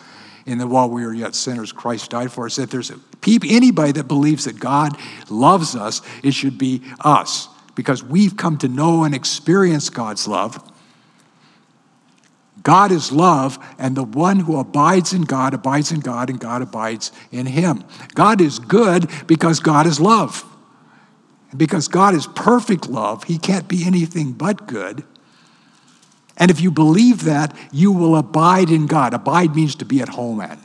in 0.46 0.58
that 0.58 0.68
while 0.68 0.88
we 0.88 1.04
were 1.04 1.12
yet 1.12 1.34
sinners, 1.34 1.72
Christ 1.72 2.10
died 2.10 2.32
for 2.32 2.46
us. 2.46 2.58
If 2.58 2.70
there's 2.70 2.92
anybody 3.26 3.92
that 3.92 4.08
believes 4.08 4.44
that 4.44 4.58
God 4.58 4.96
loves 5.28 5.74
us, 5.76 6.00
it 6.22 6.32
should 6.32 6.56
be 6.56 6.82
us 7.00 7.48
because 7.74 8.02
we've 8.02 8.36
come 8.36 8.56
to 8.58 8.68
know 8.68 9.04
and 9.04 9.14
experience 9.14 9.90
God's 9.90 10.26
love. 10.26 10.72
God 12.62 12.90
is 12.90 13.12
love, 13.12 13.58
and 13.78 13.96
the 13.96 14.02
one 14.02 14.40
who 14.40 14.58
abides 14.58 15.12
in 15.12 15.22
God 15.22 15.54
abides 15.54 15.92
in 15.92 16.00
God, 16.00 16.30
and 16.30 16.40
God 16.40 16.62
abides 16.62 17.12
in 17.30 17.46
him. 17.46 17.84
God 18.14 18.40
is 18.40 18.58
good 18.58 19.08
because 19.28 19.60
God 19.60 19.86
is 19.86 20.00
love. 20.00 20.44
And 21.50 21.58
because 21.60 21.86
God 21.86 22.14
is 22.14 22.26
perfect 22.26 22.88
love, 22.88 23.24
he 23.24 23.38
can't 23.38 23.68
be 23.68 23.84
anything 23.84 24.32
but 24.32 24.66
good. 24.66 25.04
And 26.36 26.50
if 26.50 26.60
you 26.60 26.70
believe 26.70 27.24
that, 27.24 27.56
you 27.72 27.92
will 27.92 28.16
abide 28.16 28.70
in 28.70 28.86
God. 28.86 29.14
Abide 29.14 29.54
means 29.56 29.74
to 29.76 29.84
be 29.84 30.00
at 30.00 30.10
home 30.10 30.40
at. 30.40 30.58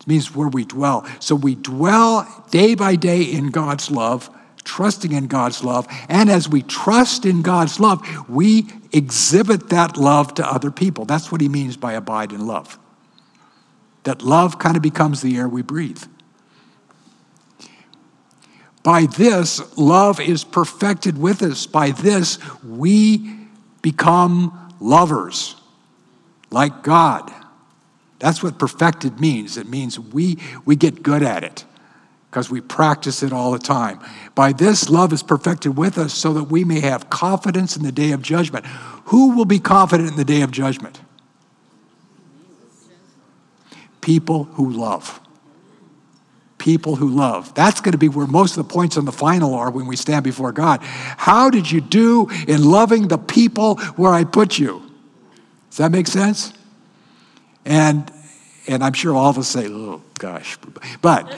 It 0.00 0.06
means 0.06 0.34
where 0.34 0.48
we 0.48 0.64
dwell. 0.64 1.06
So 1.20 1.34
we 1.34 1.54
dwell 1.54 2.46
day 2.50 2.74
by 2.74 2.96
day 2.96 3.22
in 3.22 3.50
God's 3.50 3.90
love, 3.90 4.30
trusting 4.64 5.12
in 5.12 5.26
God's 5.26 5.64
love. 5.64 5.86
And 6.08 6.30
as 6.30 6.48
we 6.48 6.62
trust 6.62 7.24
in 7.24 7.42
God's 7.42 7.80
love, 7.80 8.06
we 8.28 8.68
exhibit 8.92 9.70
that 9.70 9.96
love 9.96 10.34
to 10.34 10.46
other 10.46 10.70
people. 10.70 11.04
That's 11.04 11.32
what 11.32 11.40
he 11.40 11.48
means 11.48 11.76
by 11.76 11.92
abide 11.94 12.32
in 12.32 12.46
love. 12.46 12.78
That 14.04 14.22
love 14.22 14.58
kind 14.58 14.76
of 14.76 14.82
becomes 14.82 15.22
the 15.22 15.36
air 15.36 15.48
we 15.48 15.62
breathe. 15.62 16.02
By 18.82 19.06
this, 19.06 19.76
love 19.76 20.20
is 20.20 20.44
perfected 20.44 21.18
with 21.18 21.42
us. 21.42 21.66
By 21.66 21.90
this, 21.90 22.38
we 22.64 23.39
become 23.82 24.74
lovers 24.80 25.56
like 26.50 26.82
God. 26.82 27.32
That's 28.18 28.42
what 28.42 28.58
perfected 28.58 29.20
means. 29.20 29.56
It 29.56 29.68
means 29.68 29.98
we, 29.98 30.38
we 30.64 30.76
get 30.76 31.02
good 31.02 31.22
at 31.22 31.42
it 31.42 31.64
because 32.30 32.50
we 32.50 32.60
practice 32.60 33.22
it 33.22 33.32
all 33.32 33.50
the 33.50 33.58
time. 33.58 33.98
By 34.34 34.52
this, 34.52 34.88
love 34.88 35.12
is 35.12 35.22
perfected 35.22 35.76
with 35.76 35.98
us 35.98 36.14
so 36.14 36.32
that 36.34 36.44
we 36.44 36.64
may 36.64 36.80
have 36.80 37.10
confidence 37.10 37.76
in 37.76 37.82
the 37.82 37.92
day 37.92 38.12
of 38.12 38.22
judgment. 38.22 38.66
Who 39.06 39.34
will 39.34 39.46
be 39.46 39.58
confident 39.58 40.10
in 40.10 40.16
the 40.16 40.24
day 40.24 40.42
of 40.42 40.50
judgment? 40.50 41.00
People 44.00 44.44
who 44.44 44.70
love 44.70 45.20
people 46.60 46.94
who 46.94 47.08
love. 47.08 47.52
That's 47.54 47.80
going 47.80 47.92
to 47.92 47.98
be 47.98 48.08
where 48.08 48.26
most 48.26 48.56
of 48.56 48.68
the 48.68 48.72
points 48.72 48.96
on 48.96 49.06
the 49.06 49.12
final 49.12 49.54
are 49.54 49.70
when 49.70 49.86
we 49.86 49.96
stand 49.96 50.22
before 50.22 50.52
God. 50.52 50.80
How 50.82 51.50
did 51.50 51.68
you 51.68 51.80
do 51.80 52.28
in 52.46 52.62
loving 52.62 53.08
the 53.08 53.18
people 53.18 53.76
where 53.96 54.12
I 54.12 54.22
put 54.22 54.58
you? 54.58 54.82
Does 55.70 55.78
that 55.78 55.90
make 55.90 56.06
sense? 56.06 56.52
And 57.64 58.12
and 58.68 58.84
I'm 58.84 58.92
sure 58.92 59.16
all 59.16 59.30
of 59.30 59.38
us 59.38 59.48
say, 59.48 59.66
"Oh 59.68 60.02
gosh," 60.18 60.58
but 61.00 61.36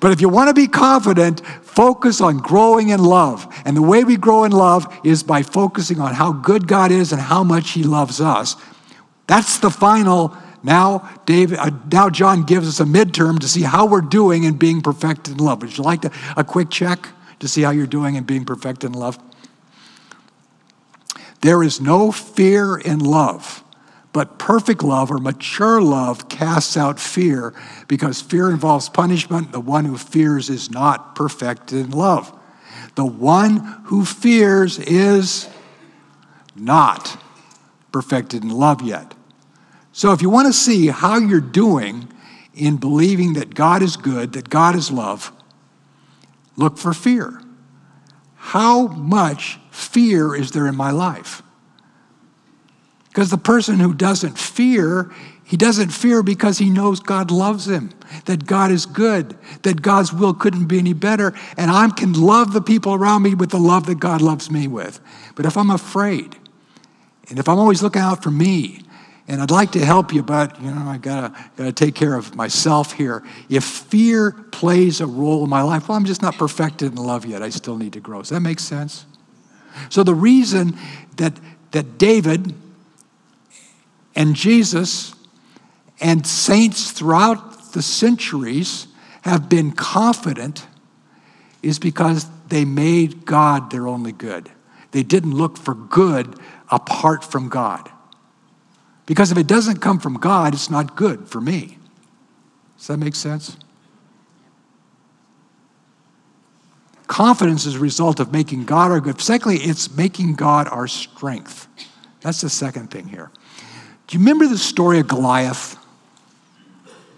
but 0.00 0.12
if 0.12 0.20
you 0.20 0.28
want 0.28 0.48
to 0.48 0.54
be 0.54 0.68
confident, 0.68 1.44
focus 1.62 2.20
on 2.20 2.38
growing 2.38 2.90
in 2.90 3.02
love. 3.02 3.46
And 3.64 3.76
the 3.76 3.82
way 3.82 4.04
we 4.04 4.16
grow 4.16 4.44
in 4.44 4.52
love 4.52 4.86
is 5.04 5.22
by 5.22 5.42
focusing 5.42 6.00
on 6.00 6.14
how 6.14 6.32
good 6.32 6.68
God 6.68 6.92
is 6.92 7.12
and 7.12 7.20
how 7.20 7.42
much 7.42 7.70
He 7.70 7.82
loves 7.82 8.20
us. 8.20 8.56
That's 9.26 9.58
the 9.58 9.70
final 9.70 10.36
now, 10.68 11.08
David, 11.24 11.58
uh, 11.58 11.70
now 11.90 12.10
John 12.10 12.42
gives 12.42 12.68
us 12.68 12.78
a 12.78 12.84
midterm 12.84 13.40
to 13.40 13.48
see 13.48 13.62
how 13.62 13.86
we're 13.86 14.02
doing 14.02 14.44
in 14.44 14.58
being 14.58 14.82
perfected 14.82 15.38
in 15.38 15.38
love. 15.38 15.62
Would 15.62 15.78
you 15.78 15.82
like 15.82 16.02
to, 16.02 16.12
a 16.36 16.44
quick 16.44 16.68
check 16.68 17.08
to 17.38 17.48
see 17.48 17.62
how 17.62 17.70
you're 17.70 17.86
doing 17.86 18.16
in 18.16 18.24
being 18.24 18.44
perfected 18.44 18.90
in 18.90 18.92
love? 18.92 19.18
There 21.40 21.62
is 21.62 21.80
no 21.80 22.12
fear 22.12 22.76
in 22.76 22.98
love, 22.98 23.64
but 24.12 24.38
perfect 24.38 24.82
love 24.82 25.10
or 25.10 25.16
mature 25.16 25.80
love 25.80 26.28
casts 26.28 26.76
out 26.76 27.00
fear 27.00 27.54
because 27.86 28.20
fear 28.20 28.50
involves 28.50 28.90
punishment. 28.90 29.52
The 29.52 29.60
one 29.60 29.86
who 29.86 29.96
fears 29.96 30.50
is 30.50 30.70
not 30.70 31.14
perfected 31.14 31.78
in 31.78 31.92
love. 31.92 32.30
The 32.94 33.06
one 33.06 33.56
who 33.84 34.04
fears 34.04 34.78
is 34.78 35.48
not 36.54 37.18
perfected 37.90 38.42
in 38.42 38.50
love 38.50 38.82
yet. 38.82 39.14
So, 39.98 40.12
if 40.12 40.22
you 40.22 40.30
want 40.30 40.46
to 40.46 40.52
see 40.52 40.86
how 40.86 41.18
you're 41.18 41.40
doing 41.40 42.08
in 42.54 42.76
believing 42.76 43.32
that 43.32 43.52
God 43.52 43.82
is 43.82 43.96
good, 43.96 44.32
that 44.34 44.48
God 44.48 44.76
is 44.76 44.92
love, 44.92 45.32
look 46.54 46.78
for 46.78 46.94
fear. 46.94 47.42
How 48.36 48.86
much 48.86 49.58
fear 49.72 50.36
is 50.36 50.52
there 50.52 50.68
in 50.68 50.76
my 50.76 50.92
life? 50.92 51.42
Because 53.08 53.30
the 53.32 53.38
person 53.38 53.80
who 53.80 53.92
doesn't 53.92 54.38
fear, 54.38 55.10
he 55.42 55.56
doesn't 55.56 55.90
fear 55.90 56.22
because 56.22 56.58
he 56.58 56.70
knows 56.70 57.00
God 57.00 57.32
loves 57.32 57.66
him, 57.66 57.90
that 58.26 58.46
God 58.46 58.70
is 58.70 58.86
good, 58.86 59.36
that 59.64 59.82
God's 59.82 60.12
will 60.12 60.32
couldn't 60.32 60.66
be 60.66 60.78
any 60.78 60.92
better, 60.92 61.34
and 61.56 61.72
I 61.72 61.88
can 61.88 62.12
love 62.12 62.52
the 62.52 62.62
people 62.62 62.94
around 62.94 63.24
me 63.24 63.34
with 63.34 63.50
the 63.50 63.58
love 63.58 63.86
that 63.86 63.98
God 63.98 64.20
loves 64.22 64.48
me 64.48 64.68
with. 64.68 65.00
But 65.34 65.44
if 65.44 65.56
I'm 65.56 65.70
afraid, 65.70 66.36
and 67.28 67.40
if 67.40 67.48
I'm 67.48 67.58
always 67.58 67.82
looking 67.82 68.00
out 68.00 68.22
for 68.22 68.30
me, 68.30 68.82
and 69.28 69.42
I'd 69.42 69.50
like 69.50 69.72
to 69.72 69.84
help 69.84 70.14
you, 70.14 70.22
but 70.22 70.60
you 70.60 70.70
know, 70.70 70.88
I 70.88 70.96
gotta 70.96 71.34
gotta 71.56 71.72
take 71.72 71.94
care 71.94 72.14
of 72.14 72.34
myself 72.34 72.92
here. 72.92 73.22
If 73.50 73.62
fear 73.62 74.32
plays 74.32 75.02
a 75.02 75.06
role 75.06 75.44
in 75.44 75.50
my 75.50 75.60
life, 75.60 75.88
well, 75.88 75.98
I'm 75.98 76.06
just 76.06 76.22
not 76.22 76.38
perfected 76.38 76.92
in 76.92 76.96
love 76.96 77.26
yet. 77.26 77.42
I 77.42 77.50
still 77.50 77.76
need 77.76 77.92
to 77.92 78.00
grow. 78.00 78.20
Does 78.20 78.30
that 78.30 78.40
make 78.40 78.58
sense? 78.58 79.04
So 79.90 80.02
the 80.02 80.14
reason 80.14 80.78
that 81.16 81.34
that 81.72 81.98
David 81.98 82.54
and 84.16 84.34
Jesus 84.34 85.14
and 86.00 86.26
saints 86.26 86.90
throughout 86.90 87.72
the 87.74 87.82
centuries 87.82 88.86
have 89.22 89.50
been 89.50 89.72
confident 89.72 90.66
is 91.62 91.78
because 91.78 92.26
they 92.48 92.64
made 92.64 93.26
God 93.26 93.70
their 93.70 93.86
only 93.86 94.12
good. 94.12 94.48
They 94.92 95.02
didn't 95.02 95.34
look 95.34 95.58
for 95.58 95.74
good 95.74 96.38
apart 96.70 97.22
from 97.22 97.50
God. 97.50 97.90
Because 99.08 99.32
if 99.32 99.38
it 99.38 99.46
doesn't 99.46 99.78
come 99.78 99.98
from 99.98 100.18
God, 100.18 100.52
it's 100.52 100.68
not 100.68 100.94
good 100.94 101.28
for 101.28 101.40
me. 101.40 101.78
Does 102.76 102.88
that 102.88 102.98
make 102.98 103.14
sense? 103.14 103.56
Confidence 107.06 107.64
is 107.64 107.76
a 107.76 107.78
result 107.78 108.20
of 108.20 108.34
making 108.34 108.66
God 108.66 108.90
our 108.90 109.00
good. 109.00 109.18
Secondly, 109.18 109.56
it's 109.60 109.96
making 109.96 110.34
God 110.34 110.68
our 110.68 110.86
strength. 110.86 111.68
That's 112.20 112.42
the 112.42 112.50
second 112.50 112.90
thing 112.90 113.08
here. 113.08 113.30
Do 114.08 114.18
you 114.18 114.22
remember 114.22 114.46
the 114.46 114.58
story 114.58 115.00
of 115.00 115.08
Goliath? 115.08 115.78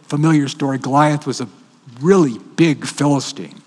Familiar 0.04 0.46
story. 0.46 0.78
Goliath 0.78 1.26
was 1.26 1.40
a 1.40 1.48
really 2.00 2.38
big 2.38 2.86
Philistine. 2.86 3.60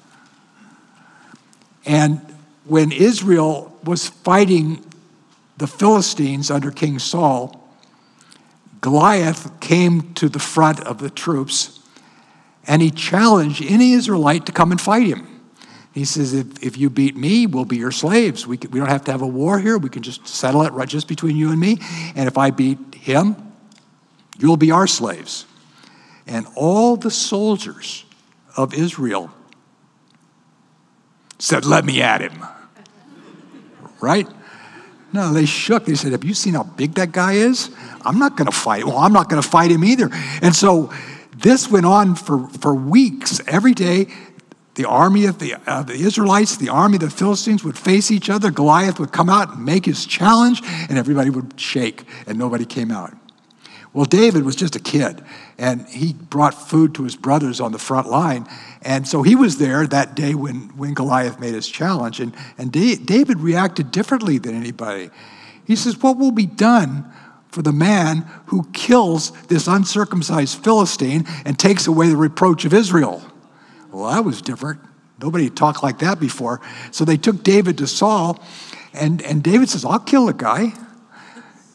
And 1.85 2.21
when 2.63 2.93
Israel 2.93 3.77
was 3.83 4.07
fighting 4.07 4.81
the 5.57 5.67
Philistines 5.67 6.49
under 6.49 6.71
King 6.71 6.99
Saul, 6.99 7.59
Goliath 8.83 9.61
came 9.61 10.13
to 10.15 10.27
the 10.27 10.39
front 10.39 10.81
of 10.81 10.97
the 10.97 11.09
troops 11.09 11.79
and 12.67 12.81
he 12.81 12.91
challenged 12.91 13.63
any 13.63 13.93
Israelite 13.93 14.45
to 14.47 14.51
come 14.51 14.71
and 14.71 14.81
fight 14.81 15.07
him. 15.07 15.41
He 15.93 16.03
says, 16.03 16.33
if, 16.33 16.61
if 16.61 16.77
you 16.77 16.89
beat 16.89 17.15
me, 17.15 17.47
we'll 17.47 17.63
be 17.63 17.77
your 17.77 17.93
slaves. 17.93 18.45
We, 18.45 18.57
can, 18.57 18.71
we 18.71 18.79
don't 18.79 18.89
have 18.89 19.05
to 19.05 19.11
have 19.13 19.21
a 19.21 19.27
war 19.27 19.57
here. 19.57 19.77
We 19.77 19.89
can 19.89 20.03
just 20.03 20.27
settle 20.27 20.63
it 20.63 20.73
right 20.73 20.89
just 20.89 21.07
between 21.07 21.37
you 21.37 21.49
and 21.49 21.61
me. 21.61 21.77
And 22.13 22.27
if 22.27 22.37
I 22.37 22.51
beat 22.51 22.95
him, 22.95 23.53
you'll 24.37 24.57
be 24.57 24.71
our 24.71 24.87
slaves. 24.87 25.45
And 26.27 26.45
all 26.53 26.97
the 26.97 27.11
soldiers 27.11 28.03
of 28.57 28.73
Israel 28.73 29.31
said, 31.39 31.63
Let 31.65 31.85
me 31.85 32.01
at 32.01 32.19
him. 32.19 32.45
Right? 34.01 34.27
No, 35.13 35.31
they 35.31 35.45
shook. 35.45 35.85
They 35.85 35.95
said, 35.95 36.11
Have 36.11 36.23
you 36.23 36.33
seen 36.33 36.55
how 36.55 36.63
big 36.63 36.95
that 36.95 37.11
guy 37.11 37.33
is? 37.33 37.69
I'm 38.01 38.17
not 38.17 38.35
going 38.35 38.47
to 38.47 38.55
fight. 38.55 38.85
Well, 38.85 38.97
I'm 38.97 39.13
not 39.13 39.29
going 39.29 39.41
to 39.41 39.47
fight 39.47 39.71
him 39.71 39.83
either. 39.83 40.09
And 40.41 40.55
so 40.55 40.91
this 41.37 41.69
went 41.69 41.85
on 41.85 42.15
for, 42.15 42.47
for 42.49 42.73
weeks. 42.73 43.39
Every 43.47 43.73
day, 43.73 44.07
the 44.75 44.85
army 44.85 45.25
of 45.25 45.37
the, 45.37 45.55
uh, 45.67 45.83
the 45.83 45.93
Israelites, 45.93 46.57
the 46.57 46.69
army 46.69 46.95
of 46.95 47.01
the 47.01 47.09
Philistines 47.11 47.63
would 47.63 47.77
face 47.77 48.09
each 48.09 48.29
other. 48.29 48.49
Goliath 48.49 48.99
would 48.99 49.11
come 49.11 49.29
out 49.29 49.55
and 49.55 49.63
make 49.63 49.85
his 49.85 50.05
challenge, 50.05 50.61
and 50.89 50.97
everybody 50.97 51.29
would 51.29 51.59
shake, 51.59 52.05
and 52.25 52.39
nobody 52.39 52.65
came 52.65 52.89
out. 52.89 53.13
Well, 53.93 54.05
David 54.05 54.43
was 54.43 54.55
just 54.55 54.75
a 54.75 54.79
kid, 54.79 55.23
and 55.59 55.87
he 55.87 56.13
brought 56.13 56.55
food 56.55 56.95
to 56.95 57.03
his 57.03 57.15
brothers 57.15 57.61
on 57.61 57.71
the 57.71 57.79
front 57.79 58.09
line. 58.09 58.47
And 58.81 59.07
so 59.07 59.21
he 59.21 59.35
was 59.35 59.59
there 59.59 59.85
that 59.85 60.15
day 60.15 60.33
when, 60.33 60.75
when 60.75 60.95
Goliath 60.95 61.39
made 61.39 61.53
his 61.53 61.67
challenge. 61.67 62.19
And, 62.19 62.33
and 62.57 62.71
David 62.71 63.39
reacted 63.39 63.91
differently 63.91 64.39
than 64.39 64.55
anybody. 64.55 65.11
He 65.65 65.75
says, 65.75 66.01
What 66.01 66.17
will 66.17 66.31
be 66.31 66.47
done 66.47 67.05
for 67.49 67.61
the 67.61 67.71
man 67.71 68.25
who 68.47 68.67
kills 68.73 69.31
this 69.43 69.67
uncircumcised 69.67 70.63
Philistine 70.63 71.25
and 71.45 71.57
takes 71.59 71.85
away 71.85 72.09
the 72.09 72.17
reproach 72.17 72.65
of 72.65 72.73
Israel? 72.73 73.21
Well, 73.91 74.11
that 74.11 74.25
was 74.25 74.41
different. 74.41 74.79
Nobody 75.21 75.51
talked 75.51 75.83
like 75.83 75.99
that 75.99 76.19
before. 76.19 76.61
So 76.89 77.05
they 77.05 77.17
took 77.17 77.43
David 77.43 77.77
to 77.77 77.85
Saul, 77.85 78.43
and, 78.91 79.21
and 79.21 79.43
David 79.43 79.69
says, 79.69 79.85
I'll 79.85 79.99
kill 79.99 80.25
the 80.25 80.33
guy. 80.33 80.73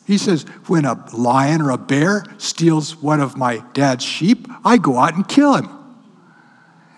He 0.08 0.16
says, 0.16 0.44
when 0.68 0.86
a 0.86 0.94
lion 1.14 1.60
or 1.60 1.68
a 1.68 1.76
bear 1.76 2.24
steals 2.38 2.96
one 2.96 3.20
of 3.20 3.36
my 3.36 3.62
dad's 3.74 4.02
sheep, 4.02 4.48
I 4.64 4.78
go 4.78 4.96
out 4.96 5.14
and 5.14 5.28
kill 5.28 5.54
him. 5.54 5.68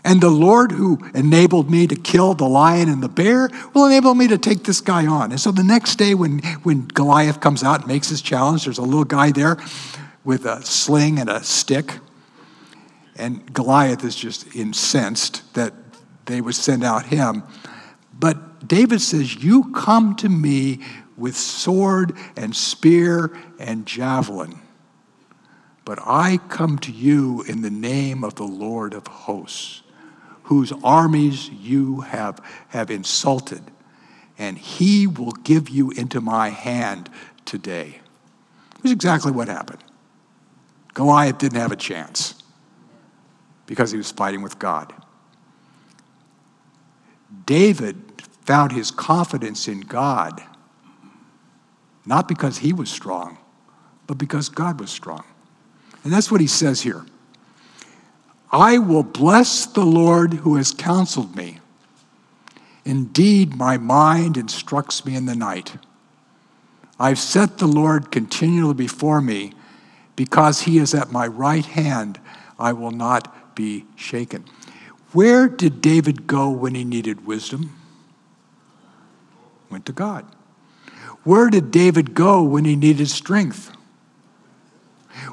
And 0.04 0.20
the 0.20 0.30
Lord 0.30 0.70
who 0.70 0.96
enabled 1.12 1.68
me 1.68 1.88
to 1.88 1.96
kill 1.96 2.34
the 2.34 2.48
lion 2.48 2.88
and 2.88 3.02
the 3.02 3.08
bear 3.08 3.50
will 3.74 3.86
enable 3.86 4.14
me 4.14 4.28
to 4.28 4.38
take 4.38 4.62
this 4.62 4.80
guy 4.80 5.08
on. 5.08 5.32
And 5.32 5.40
so 5.40 5.50
the 5.50 5.64
next 5.64 5.96
day, 5.96 6.14
when, 6.14 6.38
when 6.62 6.86
Goliath 6.86 7.40
comes 7.40 7.64
out 7.64 7.80
and 7.80 7.88
makes 7.88 8.08
his 8.08 8.22
challenge, 8.22 8.64
there's 8.64 8.78
a 8.78 8.82
little 8.82 9.04
guy 9.04 9.32
there 9.32 9.56
with 10.22 10.46
a 10.46 10.64
sling 10.64 11.18
and 11.18 11.28
a 11.28 11.42
stick. 11.42 11.98
And 13.16 13.52
Goliath 13.52 14.04
is 14.04 14.14
just 14.14 14.54
incensed 14.54 15.52
that 15.54 15.74
they 16.26 16.40
would 16.40 16.54
send 16.54 16.84
out 16.84 17.06
him. 17.06 17.42
But 18.16 18.68
David 18.68 19.00
says, 19.00 19.42
You 19.42 19.72
come 19.72 20.14
to 20.16 20.28
me 20.28 20.78
with 21.20 21.36
sword 21.36 22.16
and 22.36 22.56
spear 22.56 23.30
and 23.58 23.86
javelin. 23.86 24.58
But 25.84 25.98
I 26.04 26.38
come 26.48 26.78
to 26.80 26.92
you 26.92 27.42
in 27.42 27.62
the 27.62 27.70
name 27.70 28.24
of 28.24 28.34
the 28.34 28.44
Lord 28.44 28.94
of 28.94 29.06
hosts, 29.06 29.82
whose 30.44 30.72
armies 30.82 31.48
you 31.50 32.00
have, 32.00 32.40
have 32.68 32.90
insulted, 32.90 33.62
and 34.38 34.58
he 34.58 35.06
will 35.06 35.32
give 35.32 35.68
you 35.68 35.90
into 35.90 36.20
my 36.20 36.48
hand 36.48 37.10
today. 37.44 38.00
Here's 38.82 38.92
exactly 38.92 39.32
what 39.32 39.48
happened. 39.48 39.82
Goliath 40.94 41.38
didn't 41.38 41.60
have 41.60 41.72
a 41.72 41.76
chance 41.76 42.34
because 43.66 43.90
he 43.90 43.98
was 43.98 44.10
fighting 44.10 44.42
with 44.42 44.58
God. 44.58 44.92
David 47.46 47.96
found 48.44 48.72
his 48.72 48.90
confidence 48.90 49.68
in 49.68 49.80
God 49.80 50.42
not 52.06 52.28
because 52.28 52.58
he 52.58 52.72
was 52.72 52.90
strong, 52.90 53.38
but 54.06 54.18
because 54.18 54.48
God 54.48 54.80
was 54.80 54.90
strong. 54.90 55.24
And 56.04 56.12
that's 56.12 56.30
what 56.30 56.40
he 56.40 56.46
says 56.46 56.80
here. 56.80 57.04
I 58.50 58.78
will 58.78 59.02
bless 59.02 59.66
the 59.66 59.84
Lord 59.84 60.34
who 60.34 60.56
has 60.56 60.72
counseled 60.72 61.36
me. 61.36 61.58
Indeed, 62.84 63.54
my 63.54 63.76
mind 63.76 64.36
instructs 64.36 65.04
me 65.04 65.14
in 65.14 65.26
the 65.26 65.36
night. 65.36 65.76
I've 66.98 67.18
set 67.18 67.58
the 67.58 67.68
Lord 67.68 68.10
continually 68.10 68.74
before 68.74 69.20
me. 69.20 69.52
Because 70.16 70.62
he 70.62 70.76
is 70.76 70.92
at 70.92 71.12
my 71.12 71.26
right 71.26 71.64
hand, 71.64 72.20
I 72.58 72.74
will 72.74 72.90
not 72.90 73.54
be 73.54 73.86
shaken. 73.96 74.44
Where 75.12 75.48
did 75.48 75.80
David 75.80 76.26
go 76.26 76.50
when 76.50 76.74
he 76.74 76.84
needed 76.84 77.26
wisdom? 77.26 77.74
Went 79.70 79.86
to 79.86 79.92
God. 79.92 80.26
Where 81.24 81.50
did 81.50 81.70
David 81.70 82.14
go 82.14 82.42
when 82.42 82.64
he 82.64 82.76
needed 82.76 83.08
strength? 83.08 83.70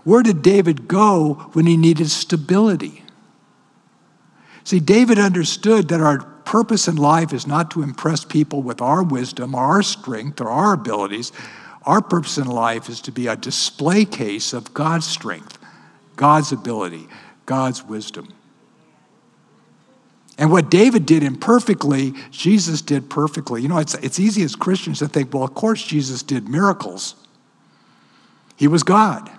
Where 0.04 0.23
did 0.23 0.41
David 0.41 0.88
go 0.88 1.50
when 1.54 1.65
he 1.65 1.78
needed 1.78 2.10
stability? 2.10 3.04
See, 4.63 4.80
David 4.80 5.17
understood 5.17 5.88
that 5.89 6.02
our 6.02 6.19
purpose 6.19 6.88
in 6.88 6.95
life 6.97 7.32
is 7.32 7.47
not 7.47 7.71
to 7.71 7.84
impress 7.84 8.26
people 8.26 8.62
with 8.62 8.82
our 8.82 9.04
wisdom, 9.04 9.56
or 9.56 9.63
our 9.63 9.84
strength, 9.84 10.41
or 10.41 10.50
our 10.50 10.73
abilities. 10.73 11.32
Our 11.84 12.02
purpose 12.02 12.38
in 12.38 12.47
life 12.47 12.89
is 12.89 13.00
to 13.02 13.12
be 13.12 13.28
a 13.28 13.38
display 13.38 14.04
case 14.04 14.52
of 14.52 14.73
God's 14.73 15.08
strength, 15.08 15.58
God's 16.17 16.52
ability, 16.52 17.08
God's 17.45 17.84
wisdom. 17.84 18.28
And 20.38 20.52
what 20.52 20.69
David 20.69 21.06
did 21.06 21.23
imperfectly, 21.23 22.13
Jesus 22.30 22.82
did 22.82 23.10
perfectly. 23.10 23.62
You 23.62 23.67
know, 23.67 23.80
it's, 23.80 23.95
it's 23.95 24.19
easy 24.19 24.43
as 24.43 24.56
Christians 24.56 25.00
to 25.00 25.08
think, 25.08 25.34
well, 25.34 25.43
of 25.43 25.56
course, 25.56 25.84
Jesus 25.84 26.21
did 26.21 26.47
miracles. 26.47 27.15
He 28.56 28.67
was 28.67 28.84
God. 28.84 29.30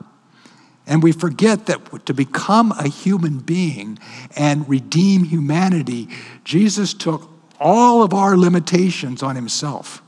And 0.87 1.02
we 1.02 1.12
forget 1.12 1.66
that 1.66 2.06
to 2.06 2.14
become 2.14 2.72
a 2.72 2.88
human 2.88 3.38
being 3.38 3.98
and 4.37 4.68
redeem 4.68 5.24
humanity, 5.24 6.08
Jesus 6.44 6.94
took 6.94 7.30
all 7.61 8.02
of 8.02 8.14
our 8.14 8.37
limitations 8.37 9.22
on 9.22 9.37
himself. 9.37 10.02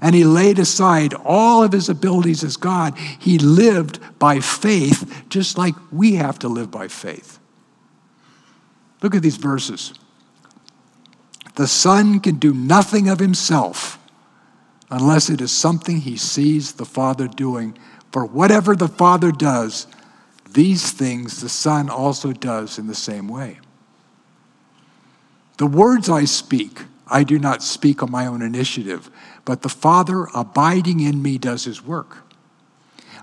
And 0.00 0.14
he 0.14 0.24
laid 0.24 0.58
aside 0.58 1.14
all 1.14 1.62
of 1.62 1.72
his 1.72 1.88
abilities 1.88 2.42
as 2.42 2.56
God. 2.56 2.96
He 2.98 3.38
lived 3.38 4.00
by 4.18 4.40
faith, 4.40 5.24
just 5.28 5.58
like 5.58 5.74
we 5.90 6.14
have 6.14 6.38
to 6.40 6.48
live 6.48 6.70
by 6.70 6.88
faith. 6.88 7.38
Look 9.02 9.14
at 9.14 9.22
these 9.22 9.36
verses. 9.36 9.92
The 11.56 11.66
Son 11.66 12.20
can 12.20 12.36
do 12.36 12.54
nothing 12.54 13.08
of 13.08 13.18
himself 13.18 13.98
unless 14.90 15.28
it 15.28 15.40
is 15.40 15.50
something 15.50 16.00
he 16.00 16.16
sees 16.16 16.72
the 16.72 16.84
Father 16.84 17.26
doing. 17.26 17.76
For 18.10 18.24
whatever 18.24 18.76
the 18.76 18.88
Father 18.88 19.32
does, 19.32 19.86
these 20.50 20.92
things 20.92 21.40
the 21.40 21.48
Son 21.48 21.90
also 21.90 22.32
does 22.32 22.78
in 22.78 22.86
the 22.86 22.94
same 22.94 23.28
way. 23.28 23.58
The 25.58 25.66
words 25.66 26.08
I 26.08 26.24
speak, 26.24 26.82
I 27.06 27.24
do 27.24 27.38
not 27.38 27.62
speak 27.62 28.02
on 28.02 28.10
my 28.10 28.26
own 28.26 28.42
initiative, 28.42 29.10
but 29.44 29.62
the 29.62 29.68
Father 29.68 30.26
abiding 30.34 31.00
in 31.00 31.22
me 31.22 31.38
does 31.38 31.64
his 31.64 31.82
work. 31.84 32.18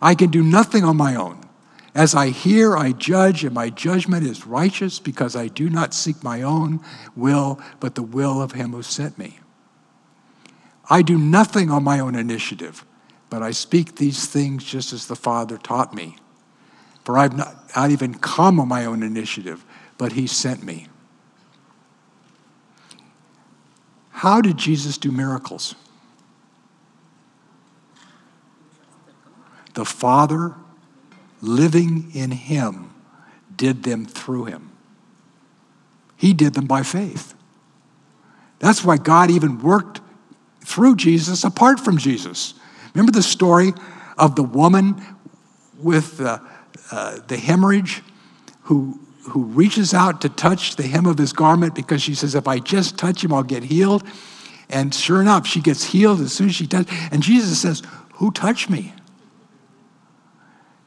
I 0.02 0.16
can 0.16 0.30
do 0.30 0.44
nothing 0.44 0.84
on 0.84 0.98
my 0.98 1.16
own. 1.16 1.49
As 1.96 2.14
I 2.14 2.30
hear, 2.30 2.78
I 2.78 2.92
judge, 2.92 3.44
and 3.44 3.54
my 3.54 3.70
judgment 3.70 4.26
is 4.26 4.46
righteous 4.46 5.00
because 5.00 5.36
I 5.36 5.48
do 5.48 5.70
not 5.70 5.94
seek 5.94 6.24
my 6.24 6.42
own 6.42 6.82
will, 7.16 7.60
but 7.80 7.96
the 7.96 8.04
will 8.04 8.42
of 8.42 8.52
him 8.52 8.74
who 8.74 8.84
sent 8.84 9.18
me. 9.18 9.40
I 10.90 11.02
do 11.02 11.18
nothing 11.18 11.70
on 11.72 11.84
my 11.84 12.00
own 12.00 12.16
initiative, 12.16 12.86
but 13.30 13.42
I 13.42 13.52
speak 13.52 13.96
these 13.96 14.28
things 14.28 14.64
just 14.64 14.94
as 14.94 15.08
the 15.08 15.16
Father 15.16 15.58
taught 15.58 15.94
me. 15.94 16.18
For 17.06 17.18
I've 17.18 17.36
not, 17.36 17.76
not 17.76 17.92
even 17.92 18.14
come 18.16 18.60
on 18.60 18.68
my 18.68 18.86
own 18.86 19.02
initiative, 19.02 19.66
but 19.98 20.14
he 20.14 20.28
sent 20.28 20.64
me. 20.64 20.88
How 24.12 24.42
did 24.42 24.58
Jesus 24.58 24.98
do 24.98 25.12
miracles? 25.12 25.76
The 29.76 29.86
Father 29.86 30.56
living 31.42 32.12
in 32.14 32.32
him 32.32 32.94
did 33.56 33.84
them 33.84 34.06
through 34.06 34.46
him. 34.46 34.72
He 36.16 36.34
did 36.34 36.54
them 36.54 36.66
by 36.66 36.84
faith. 36.84 37.34
That's 38.60 38.84
why 38.84 38.98
God 38.98 39.32
even 39.32 39.62
worked 39.62 40.02
through 40.66 40.98
Jesus 40.98 41.44
apart 41.44 41.80
from 41.80 41.98
Jesus. 41.98 42.54
Remember 42.94 43.12
the 43.12 43.24
story 43.24 43.74
of 44.18 44.36
the 44.36 44.44
woman 44.44 45.02
with 45.78 46.18
the, 46.18 46.42
uh, 46.92 47.20
the 47.28 47.38
hemorrhage 47.38 48.02
who, 48.64 49.00
who 49.30 49.46
reaches 49.46 49.94
out 49.94 50.22
to 50.22 50.30
touch 50.30 50.76
the 50.76 50.84
hem 50.84 51.06
of 51.06 51.18
his 51.18 51.34
garment 51.34 51.74
because 51.74 52.02
she 52.02 52.14
says, 52.14 52.36
If 52.36 52.48
I 52.48 52.60
just 52.60 52.98
touch 52.98 53.24
him, 53.24 53.34
I'll 53.34 53.44
get 53.44 53.64
healed. 53.64 54.04
And 54.70 54.94
sure 54.94 55.22
enough, 55.22 55.48
she 55.48 55.62
gets 55.62 55.86
healed 55.86 56.20
as 56.20 56.34
soon 56.34 56.50
as 56.50 56.56
she 56.56 56.68
does. 56.68 56.86
And 57.12 57.24
Jesus 57.24 57.62
says, 57.62 57.82
Who 58.16 58.32
touched 58.32 58.70
me? 58.70 58.94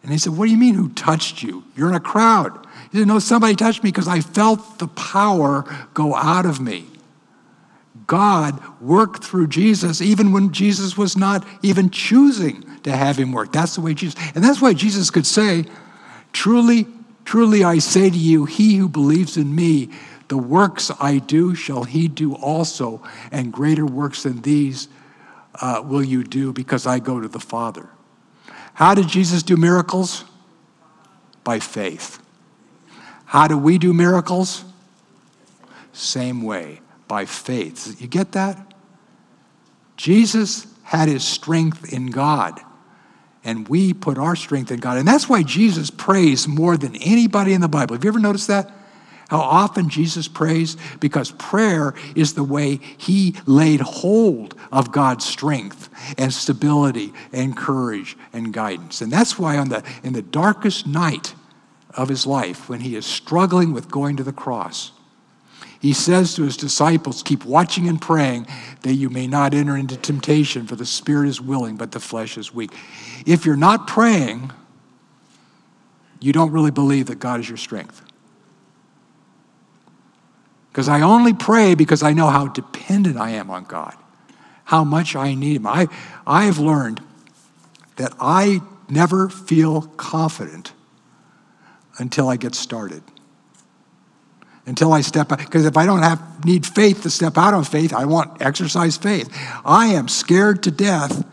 And 0.02 0.10
he 0.10 0.18
said, 0.18 0.36
What 0.36 0.46
do 0.46 0.50
you 0.50 0.58
mean, 0.58 0.74
who 0.74 0.88
touched 0.90 1.42
you? 1.42 1.64
You're 1.76 1.88
in 1.88 1.94
a 1.94 2.00
crowd. 2.00 2.66
He 2.90 2.98
said, 2.98 3.06
No, 3.06 3.18
somebody 3.18 3.54
touched 3.54 3.82
me 3.82 3.90
because 3.90 4.08
I 4.08 4.20
felt 4.20 4.78
the 4.78 4.88
power 4.88 5.64
go 5.94 6.14
out 6.14 6.46
of 6.46 6.60
me. 6.60 6.86
God 8.06 8.60
worked 8.80 9.24
through 9.24 9.46
Jesus 9.46 10.00
even 10.00 10.32
when 10.32 10.52
Jesus 10.52 10.96
was 10.96 11.16
not 11.16 11.46
even 11.62 11.90
choosing 11.90 12.64
to 12.82 12.94
have 12.94 13.16
him 13.16 13.32
work. 13.32 13.52
That's 13.52 13.76
the 13.76 13.80
way 13.80 13.94
Jesus, 13.94 14.20
and 14.34 14.42
that's 14.42 14.60
why 14.60 14.74
Jesus 14.74 15.10
could 15.10 15.26
say, 15.26 15.64
Truly, 16.32 16.86
Truly 17.24 17.64
I 17.64 17.78
say 17.78 18.10
to 18.10 18.16
you, 18.16 18.44
he 18.44 18.76
who 18.76 18.88
believes 18.88 19.36
in 19.36 19.54
me, 19.54 19.90
the 20.28 20.36
works 20.38 20.90
I 21.00 21.18
do 21.18 21.54
shall 21.54 21.84
he 21.84 22.08
do 22.08 22.34
also, 22.34 23.02
and 23.30 23.52
greater 23.52 23.86
works 23.86 24.22
than 24.22 24.42
these 24.42 24.88
uh, 25.60 25.82
will 25.84 26.02
you 26.02 26.24
do 26.24 26.52
because 26.52 26.86
I 26.86 26.98
go 26.98 27.20
to 27.20 27.28
the 27.28 27.40
Father. 27.40 27.88
How 28.74 28.94
did 28.94 29.08
Jesus 29.08 29.42
do 29.42 29.56
miracles? 29.56 30.24
By 31.44 31.58
faith. 31.58 32.20
How 33.26 33.48
do 33.48 33.56
we 33.56 33.78
do 33.78 33.92
miracles? 33.92 34.64
Same 35.92 36.42
way, 36.42 36.80
by 37.08 37.24
faith. 37.24 38.00
You 38.00 38.08
get 38.08 38.32
that? 38.32 38.74
Jesus 39.96 40.66
had 40.82 41.08
his 41.08 41.24
strength 41.24 41.92
in 41.92 42.06
God, 42.06 42.60
and 43.44 43.68
we 43.68 43.94
put 43.94 44.18
our 44.18 44.36
strength 44.36 44.70
in 44.70 44.80
God. 44.80 44.98
And 44.98 45.06
that's 45.06 45.28
why 45.28 45.42
Jesus 45.42 45.90
prays 45.90 46.48
more 46.48 46.76
than 46.76 46.96
anybody 46.96 47.52
in 47.52 47.60
the 47.60 47.68
Bible. 47.68 47.94
Have 47.94 48.04
you 48.04 48.10
ever 48.10 48.18
noticed 48.18 48.48
that? 48.48 48.70
How 49.28 49.40
often 49.40 49.88
Jesus 49.88 50.28
prays? 50.28 50.76
Because 51.00 51.30
prayer 51.32 51.94
is 52.14 52.34
the 52.34 52.44
way 52.44 52.80
he 52.98 53.34
laid 53.46 53.80
hold 53.80 54.54
of 54.70 54.92
God's 54.92 55.24
strength 55.24 55.88
and 56.18 56.32
stability 56.32 57.12
and 57.32 57.56
courage 57.56 58.16
and 58.32 58.52
guidance. 58.52 59.00
And 59.00 59.12
that's 59.12 59.38
why 59.38 59.56
on 59.58 59.68
the, 59.68 59.82
in 60.02 60.12
the 60.12 60.22
darkest 60.22 60.86
night 60.86 61.34
of 61.94 62.08
his 62.08 62.26
life, 62.26 62.68
when 62.68 62.80
he 62.80 62.96
is 62.96 63.06
struggling 63.06 63.72
with 63.72 63.90
going 63.90 64.16
to 64.16 64.22
the 64.22 64.32
cross, 64.32 64.92
he 65.80 65.92
says 65.92 66.34
to 66.34 66.44
his 66.44 66.56
disciples, 66.56 67.24
Keep 67.24 67.44
watching 67.44 67.88
and 67.88 68.00
praying 68.00 68.46
that 68.82 68.94
you 68.94 69.10
may 69.10 69.26
not 69.26 69.52
enter 69.52 69.76
into 69.76 69.96
temptation, 69.96 70.64
for 70.66 70.76
the 70.76 70.86
spirit 70.86 71.28
is 71.28 71.40
willing, 71.40 71.76
but 71.76 71.90
the 71.90 71.98
flesh 71.98 72.38
is 72.38 72.54
weak. 72.54 72.70
If 73.26 73.44
you're 73.44 73.56
not 73.56 73.88
praying, 73.88 74.52
you 76.20 76.32
don't 76.32 76.52
really 76.52 76.70
believe 76.70 77.06
that 77.06 77.18
God 77.18 77.40
is 77.40 77.48
your 77.48 77.58
strength. 77.58 78.00
Because 80.70 80.88
I 80.88 81.00
only 81.02 81.34
pray 81.34 81.74
because 81.74 82.02
I 82.02 82.12
know 82.12 82.28
how 82.28 82.46
dependent 82.46 83.18
I 83.18 83.30
am 83.30 83.50
on 83.50 83.64
God, 83.64 83.94
how 84.64 84.84
much 84.84 85.16
I 85.16 85.34
need 85.34 85.56
Him. 85.56 85.66
I, 85.66 85.88
I 86.26 86.44
have 86.44 86.58
learned 86.58 87.00
that 87.96 88.12
I 88.20 88.60
never 88.88 89.28
feel 89.28 89.82
confident 89.82 90.72
until 91.98 92.28
I 92.28 92.36
get 92.36 92.54
started. 92.54 93.02
Until 94.66 94.92
I 94.92 95.00
step 95.00 95.32
out. 95.32 95.38
Because 95.38 95.66
if 95.66 95.76
I 95.76 95.86
don't 95.86 96.02
have 96.02 96.44
need 96.44 96.64
faith 96.64 97.02
to 97.02 97.10
step 97.10 97.36
out 97.36 97.54
on 97.54 97.64
faith, 97.64 97.92
I 97.92 98.04
want 98.04 98.40
exercise 98.40 98.96
faith. 98.96 99.28
I 99.64 99.86
am 99.86 100.08
scared 100.08 100.62
to 100.64 100.70
death 100.70 101.26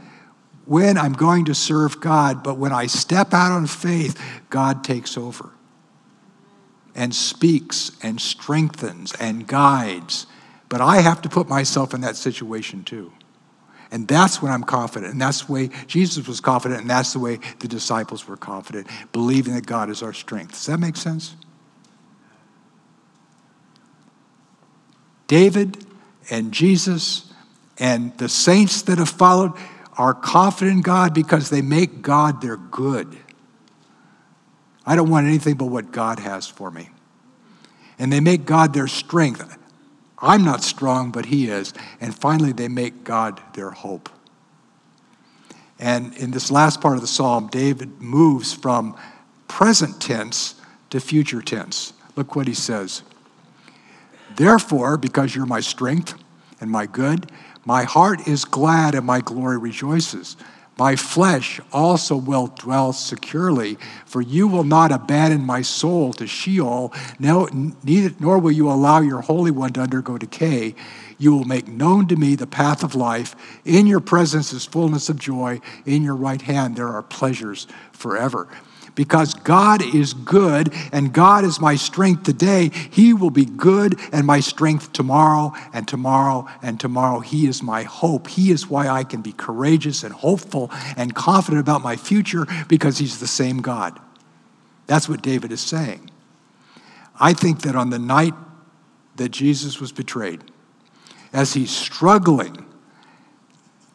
when 0.66 0.98
I'm 0.98 1.14
going 1.14 1.46
to 1.46 1.56
serve 1.56 2.00
God, 2.00 2.44
but 2.44 2.58
when 2.58 2.72
I 2.72 2.86
step 2.86 3.34
out 3.34 3.52
on 3.52 3.66
faith, 3.66 4.20
God 4.50 4.84
takes 4.84 5.18
over 5.18 5.52
and 6.96 7.14
speaks 7.14 7.92
and 8.04 8.20
strengthens 8.20 9.14
and 9.20 9.48
guides. 9.48 10.28
But 10.68 10.82
I 10.82 10.98
have 11.02 11.22
to 11.24 11.30
put 11.30 11.48
myself 11.48 11.94
in 11.94 12.02
that 12.02 12.16
situation 12.16 12.84
too. 12.84 13.12
And 13.92 14.08
that's 14.08 14.42
when 14.42 14.52
I'm 14.52 14.64
confident. 14.64 15.14
And 15.14 15.22
that's 15.22 15.46
the 15.46 15.52
way 15.52 15.70
Jesus 15.88 16.28
was 16.28 16.42
confident, 16.42 16.82
and 16.82 16.90
that's 16.90 17.14
the 17.14 17.20
way 17.20 17.40
the 17.60 17.68
disciples 17.68 18.28
were 18.28 18.38
confident, 18.38 18.88
believing 19.12 19.56
that 19.56 19.66
God 19.66 19.90
is 19.90 20.04
our 20.04 20.14
strength. 20.14 20.52
Does 20.52 20.68
that 20.68 20.80
make 20.80 20.96
sense? 20.96 21.36
David 25.28 25.86
and 26.30 26.52
Jesus 26.52 27.32
and 27.78 28.16
the 28.18 28.30
saints 28.30 28.84
that 28.84 28.98
have 28.98 29.10
followed 29.10 29.54
are 29.98 30.14
confident 30.14 30.78
in 30.78 30.82
God 30.82 31.14
because 31.14 31.50
they 31.50 31.62
make 31.62 32.02
God 32.02 32.42
their 32.42 32.58
good. 32.58 33.18
I 34.86 34.96
don't 34.96 35.10
want 35.10 35.28
anything 35.28 35.56
but 35.56 35.66
what 35.66 35.92
God 35.92 36.20
has 36.20 36.48
for 36.48 36.72
me. 36.72 36.90
And 38.00 38.12
they 38.12 38.22
make 38.22 38.46
God 38.46 38.74
their 38.74 38.88
strength. 38.88 39.58
I'm 40.22 40.44
not 40.44 40.64
strong, 40.64 41.12
but 41.12 41.28
He 41.28 41.50
is. 41.50 41.74
And 42.02 42.16
finally, 42.16 42.52
they 42.52 42.68
make 42.68 43.04
God 43.04 43.42
their 43.54 43.72
hope. 43.72 44.10
And 45.80 46.14
in 46.18 46.32
this 46.32 46.52
last 46.52 46.82
part 46.82 46.96
of 46.96 47.02
the 47.02 47.08
psalm, 47.08 47.48
David 47.48 48.02
moves 48.02 48.54
from 48.54 48.98
present 49.48 50.02
tense 50.02 50.56
to 50.90 51.00
future 51.00 51.42
tense. 51.42 51.94
Look 52.16 52.36
what 52.36 52.48
he 52.48 52.54
says. 52.54 53.04
Therefore, 54.36 54.98
because 54.98 55.34
you're 55.34 55.46
my 55.46 55.62
strength 55.62 56.16
and 56.60 56.70
my 56.70 56.86
good, 56.86 57.32
my 57.66 57.84
heart 57.84 58.28
is 58.28 58.46
glad 58.46 58.94
and 58.94 59.06
my 59.06 59.22
glory 59.22 59.58
rejoices. 59.58 60.36
My 60.80 60.96
flesh 60.96 61.60
also 61.74 62.16
will 62.16 62.48
dwell 62.48 62.94
securely, 62.94 63.78
for 64.06 64.22
you 64.22 64.48
will 64.48 64.64
not 64.64 64.94
abandon 64.94 65.46
my 65.46 65.62
soul 65.62 66.14
to 66.14 66.26
Sheol, 66.26 66.94
nor 67.20 67.50
will 67.50 68.52
you 68.52 68.72
allow 68.72 69.02
your 69.02 69.20
Holy 69.20 69.52
One 69.52 69.74
to 69.74 69.82
undergo 69.82 70.18
decay. 70.18 70.76
You 71.18 71.36
will 71.36 71.44
make 71.44 71.68
known 71.68 72.08
to 72.08 72.16
me 72.16 72.36
the 72.36 72.48
path 72.48 72.82
of 72.82 72.96
life. 72.96 73.36
In 73.66 73.88
your 73.88 74.00
presence 74.00 74.54
is 74.54 74.64
fullness 74.66 75.10
of 75.10 75.20
joy. 75.20 75.60
In 75.86 76.02
your 76.02 76.16
right 76.16 76.42
hand 76.42 76.78
there 76.78 76.88
are 76.88 77.04
pleasures 77.04 77.68
forever 77.92 78.48
because 79.00 79.34
God 79.34 79.82
is 79.96 80.14
good 80.14 80.74
and 80.92 81.14
God 81.14 81.46
is 81.46 81.62
my 81.62 81.78
strength 81.78 82.24
today. 82.24 82.70
He 82.92 83.14
will 83.14 83.30
be 83.30 83.46
good 83.46 83.98
and 84.12 84.28
my 84.28 84.42
strength 84.42 84.92
tomorrow 84.92 85.54
and 85.72 85.88
tomorrow 85.88 86.50
and 86.62 86.78
tomorrow. 86.78 87.22
He 87.22 87.48
is 87.48 87.64
my 87.64 87.84
hope. 87.84 88.28
He 88.28 88.52
is 88.52 88.70
why 88.70 88.90
I 88.90 89.06
can 89.06 89.22
be 89.22 89.32
courageous 89.32 90.04
and 90.04 90.14
hopeful 90.14 90.70
and 90.98 91.16
confident 91.16 91.62
about 91.62 91.82
my 91.82 91.96
future 91.96 92.46
because 92.68 92.98
He's 92.98 93.22
the 93.22 93.26
same 93.26 93.62
God. 93.62 93.98
That's 94.86 95.08
what 95.08 95.22
David 95.22 95.54
is 95.54 95.62
saying. 95.62 96.12
I 97.22 97.32
think 97.32 97.62
that 97.62 97.78
on 97.78 97.92
the 97.92 98.00
night 98.00 98.34
that 99.16 99.30
Jesus 99.30 99.80
was 99.80 99.94
betrayed, 99.94 100.42
as 101.32 101.54
he's 101.54 101.72
struggling 101.72 102.66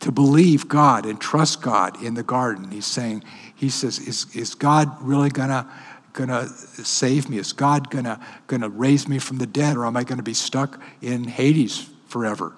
to 0.05 0.13
believe 0.13 0.69
God 0.69 1.07
and 1.07 1.19
trust 1.19 1.63
God 1.63 2.03
in 2.03 2.13
the 2.13 2.23
garden, 2.23 2.71
he's 2.71 2.85
saying, 2.85 3.25
he 3.55 3.71
says, 3.71 3.99
Is, 3.99 4.27
is 4.37 4.55
God 4.55 4.95
really 5.01 5.31
gonna, 5.31 5.67
gonna 6.13 6.47
save 6.47 7.31
me? 7.31 7.39
Is 7.39 7.55
God 7.55 7.89
gonna, 7.89 8.21
gonna 8.47 8.69
raise 8.69 9.09
me 9.09 9.19
from 9.19 9.39
the 9.39 9.47
dead, 9.47 9.79
or 9.79 9.87
am 9.87 9.97
I 9.97 10.05
gonna 10.05 10.23
be 10.23 10.35
stuck 10.35 10.79
in 11.01 11.25
Hades 11.25 11.89
forever? 12.07 12.55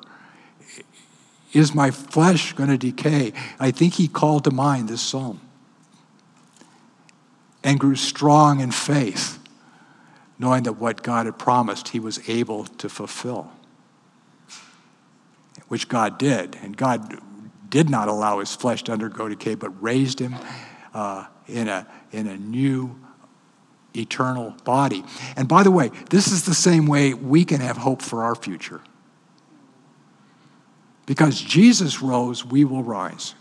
Is 1.53 1.73
my 1.73 1.93
flesh 1.93 2.53
gonna 2.55 2.77
decay? 2.77 3.33
I 3.61 3.71
think 3.71 3.95
he 3.95 4.09
called 4.09 4.43
to 4.43 4.51
mind 4.51 4.89
this 4.89 5.01
psalm 5.01 5.41
and 7.63 7.79
grew 7.79 7.95
strong 7.95 8.59
in 8.59 8.73
faith, 8.73 9.39
knowing 10.37 10.65
that 10.65 10.73
what 10.73 11.05
God 11.05 11.27
had 11.27 11.39
promised 11.39 11.91
he 11.91 12.01
was 12.01 12.29
able 12.29 12.65
to 12.65 12.89
fulfill, 12.89 13.53
which 15.69 15.89
God 15.89 16.19
did. 16.19 16.57
And 16.57 16.77
God 16.77 17.21
did 17.69 17.91
not 17.91 18.09
allow 18.09 18.41
his 18.41 18.55
flesh 18.55 18.83
to 18.85 18.93
undergo 18.93 19.29
decay, 19.29 19.55
but 19.55 19.71
raised 19.83 20.21
him 20.21 20.35
uh, 20.95 21.27
in, 21.47 21.69
a, 21.69 21.87
in 22.13 22.27
a 22.27 22.37
new 22.37 22.99
eternal 23.95 24.55
body. 24.65 25.05
And 25.37 25.49
by 25.49 25.63
the 25.63 25.71
way, 25.71 25.91
this 26.11 26.31
is 26.31 26.45
the 26.45 26.55
same 26.55 26.87
way 26.87 27.15
we 27.15 27.45
can 27.45 27.61
have 27.61 27.77
hope 27.77 28.03
for 28.03 28.25
our 28.25 28.35
future. 28.35 28.81
Because 31.07 31.41
Jesus 31.41 32.03
rose, 32.03 32.45
we 32.45 32.65
will 32.65 32.83
rise. 32.83 33.35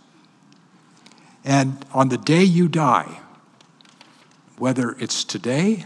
And 1.43 1.83
on 1.93 2.09
the 2.09 2.17
day 2.17 2.43
you 2.43 2.67
die, 2.67 3.19
whether 4.57 4.91
it's 4.99 5.23
today 5.23 5.85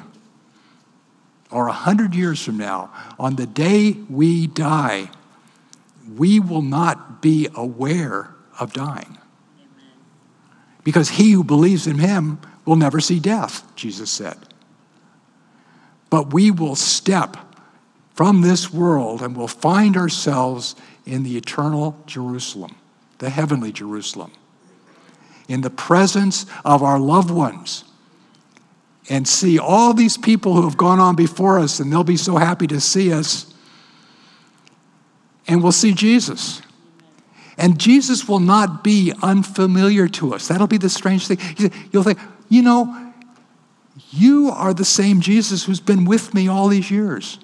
or 1.52 1.68
a 1.68 1.74
hundred 1.74 2.14
years 2.14 2.44
from 2.44 2.58
now, 2.58 2.92
on 3.18 3.36
the 3.36 3.48
day 3.48 3.94
we 4.10 4.46
die, 4.46 5.10
we 6.18 6.40
will 6.40 6.62
not 6.62 7.22
be 7.22 7.48
aware 7.56 8.34
of 8.60 8.74
dying. 8.74 9.18
Because 10.84 11.10
he 11.10 11.32
who 11.32 11.44
believes 11.44 11.88
in 11.88 12.00
him 12.00 12.40
will 12.66 12.76
never 12.76 13.00
see 13.00 13.20
death, 13.20 13.64
Jesus 13.76 14.10
said. 14.10 14.38
But 16.10 16.34
we 16.34 16.52
will 16.52 16.76
step 16.76 17.38
from 18.16 18.42
this 18.42 18.74
world 18.74 19.22
and 19.22 19.36
will 19.36 19.48
find 19.48 19.96
ourselves 19.96 20.76
in 21.06 21.24
the 21.24 21.38
eternal 21.38 22.02
Jerusalem, 22.06 22.76
the 23.20 23.30
heavenly 23.30 23.72
Jerusalem, 23.72 24.32
in 25.48 25.62
the 25.62 25.70
presence 25.70 26.46
of 26.66 26.84
our 26.84 27.00
loved 27.00 27.32
ones, 27.32 27.84
and 29.10 29.28
see 29.28 29.58
all 29.58 29.94
these 29.94 30.18
people 30.18 30.54
who 30.54 30.64
have 30.64 30.78
gone 30.78 31.00
on 31.00 31.16
before 31.16 31.60
us, 31.60 31.80
and 31.80 31.92
they'll 31.92 32.04
be 32.04 32.18
so 32.18 32.38
happy 32.38 32.68
to 32.68 32.80
see 32.80 33.12
us. 33.12 33.49
And 35.50 35.62
we'll 35.64 35.74
see 35.74 35.92
Jesus. 35.92 36.62
And 37.58 37.78
Jesus 37.78 38.28
will 38.28 38.40
not 38.40 38.84
be 38.84 39.12
unfamiliar 39.22 40.08
to 40.08 40.34
us. 40.34 40.48
That'll 40.48 40.68
be 40.68 40.78
the 40.78 40.90
strange 40.90 41.28
thing. 41.28 41.40
You'll 41.92 42.04
think, 42.04 42.20
you 42.48 42.62
know, 42.62 43.14
you 44.12 44.50
are 44.52 44.74
the 44.74 44.86
same 44.86 45.20
Jesus 45.20 45.66
who's 45.66 45.82
been 45.82 46.06
with 46.06 46.34
me 46.34 46.48
all 46.48 46.68
these 46.70 46.90
years, 46.90 47.40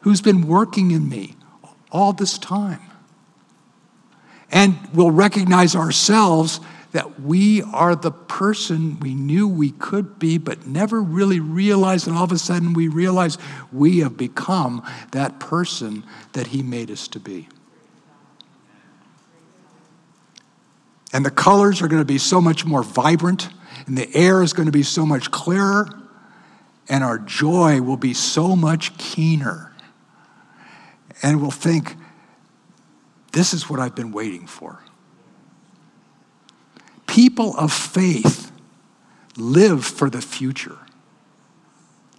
who's 0.00 0.20
been 0.20 0.46
working 0.46 0.92
in 0.92 1.08
me 1.08 1.34
all 1.90 2.12
this 2.12 2.38
time. 2.38 2.80
And 4.52 4.78
we'll 4.94 5.10
recognize 5.10 5.74
ourselves 5.74 6.60
that 6.92 7.20
we 7.20 7.62
are 7.62 7.94
the 7.94 8.10
person 8.10 8.98
we 9.00 9.14
knew 9.14 9.46
we 9.46 9.70
could 9.70 10.18
be, 10.18 10.38
but 10.38 10.66
never 10.66 11.02
really 11.02 11.40
realized. 11.40 12.06
And 12.06 12.16
all 12.16 12.24
of 12.24 12.32
a 12.32 12.38
sudden, 12.38 12.72
we 12.72 12.88
realize 12.88 13.38
we 13.72 13.98
have 14.00 14.16
become 14.16 14.82
that 15.12 15.40
person 15.40 16.04
that 16.32 16.48
He 16.48 16.62
made 16.62 16.90
us 16.90 17.08
to 17.08 17.20
be. 17.20 17.48
And 21.12 21.24
the 21.24 21.30
colors 21.30 21.82
are 21.82 21.88
going 21.88 22.02
to 22.02 22.06
be 22.06 22.18
so 22.18 22.40
much 22.40 22.64
more 22.64 22.82
vibrant, 22.82 23.48
and 23.86 23.96
the 23.96 24.08
air 24.14 24.42
is 24.42 24.52
going 24.52 24.66
to 24.66 24.72
be 24.72 24.82
so 24.82 25.06
much 25.06 25.30
clearer, 25.30 25.88
and 26.88 27.02
our 27.02 27.18
joy 27.18 27.80
will 27.80 27.96
be 27.96 28.14
so 28.14 28.54
much 28.54 28.96
keener. 28.98 29.72
And 31.22 31.40
we'll 31.40 31.50
think, 31.50 31.96
this 33.32 33.54
is 33.54 33.68
what 33.68 33.80
I've 33.80 33.94
been 33.94 34.12
waiting 34.12 34.46
for. 34.46 34.82
People 37.16 37.56
of 37.56 37.72
faith 37.72 38.52
live 39.38 39.86
for 39.86 40.10
the 40.10 40.20
future. 40.20 40.76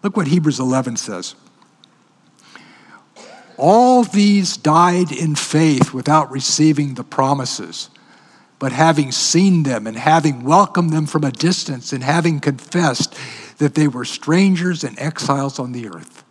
Look 0.02 0.18
what 0.18 0.26
Hebrews 0.26 0.60
11 0.60 0.98
says. 0.98 1.36
All 3.58 4.04
these 4.04 4.58
died 4.58 5.12
in 5.12 5.36
faith 5.36 5.94
without 5.94 6.32
receiving 6.32 6.96
the 6.96 7.04
promises 7.04 7.92
but 8.60 8.72
having 8.72 9.12
seen 9.12 9.62
them 9.62 9.86
and 9.86 9.96
having 9.96 10.44
welcomed 10.44 10.92
them 10.92 11.06
from 11.06 11.24
a 11.24 11.32
distance 11.32 11.94
and 11.94 12.04
having 12.04 12.40
confessed 12.40 13.16
that 13.60 13.76
they 13.76 13.88
were 13.88 14.04
strangers 14.04 14.84
and 14.84 14.98
exiles 14.98 15.60
on 15.60 15.74
the 15.74 15.88
earth. 15.88 16.24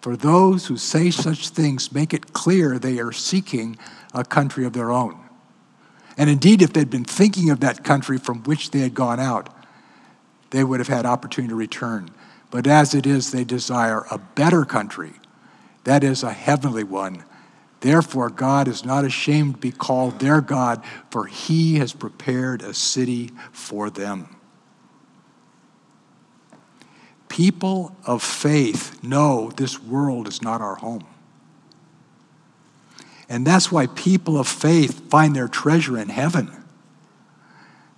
For 0.00 0.16
those 0.16 0.68
who 0.68 0.78
say 0.78 1.10
such 1.10 1.50
things 1.50 1.92
make 1.92 2.14
it 2.14 2.32
clear 2.32 2.78
they 2.78 2.98
are 2.98 3.12
seeking 3.12 3.76
a 4.14 4.24
country 4.24 4.64
of 4.64 4.72
their 4.72 4.90
own. 4.90 5.19
And 6.16 6.28
indeed, 6.28 6.62
if 6.62 6.72
they'd 6.72 6.90
been 6.90 7.04
thinking 7.04 7.50
of 7.50 7.60
that 7.60 7.84
country 7.84 8.18
from 8.18 8.42
which 8.44 8.70
they 8.70 8.80
had 8.80 8.94
gone 8.94 9.20
out, 9.20 9.48
they 10.50 10.64
would 10.64 10.80
have 10.80 10.88
had 10.88 11.06
opportunity 11.06 11.50
to 11.50 11.56
return. 11.56 12.10
But 12.50 12.66
as 12.66 12.94
it 12.94 13.06
is, 13.06 13.30
they 13.30 13.44
desire 13.44 14.04
a 14.10 14.18
better 14.18 14.64
country, 14.64 15.12
that 15.84 16.02
is, 16.02 16.22
a 16.22 16.32
heavenly 16.32 16.84
one 16.84 17.24
Therefore, 17.80 18.28
God 18.28 18.68
is 18.68 18.84
not 18.84 19.04
ashamed 19.04 19.54
to 19.54 19.60
be 19.60 19.72
called 19.72 20.18
their 20.18 20.40
God, 20.40 20.84
for 21.10 21.26
he 21.26 21.76
has 21.76 21.92
prepared 21.92 22.62
a 22.62 22.74
city 22.74 23.30
for 23.52 23.88
them. 23.88 24.36
People 27.28 27.96
of 28.04 28.22
faith 28.22 29.02
know 29.02 29.50
this 29.56 29.82
world 29.82 30.28
is 30.28 30.42
not 30.42 30.60
our 30.60 30.76
home. 30.76 31.06
And 33.30 33.46
that's 33.46 33.70
why 33.70 33.86
people 33.86 34.38
of 34.38 34.48
faith 34.48 35.08
find 35.08 35.34
their 35.34 35.48
treasure 35.48 35.96
in 35.96 36.08
heaven. 36.08 36.50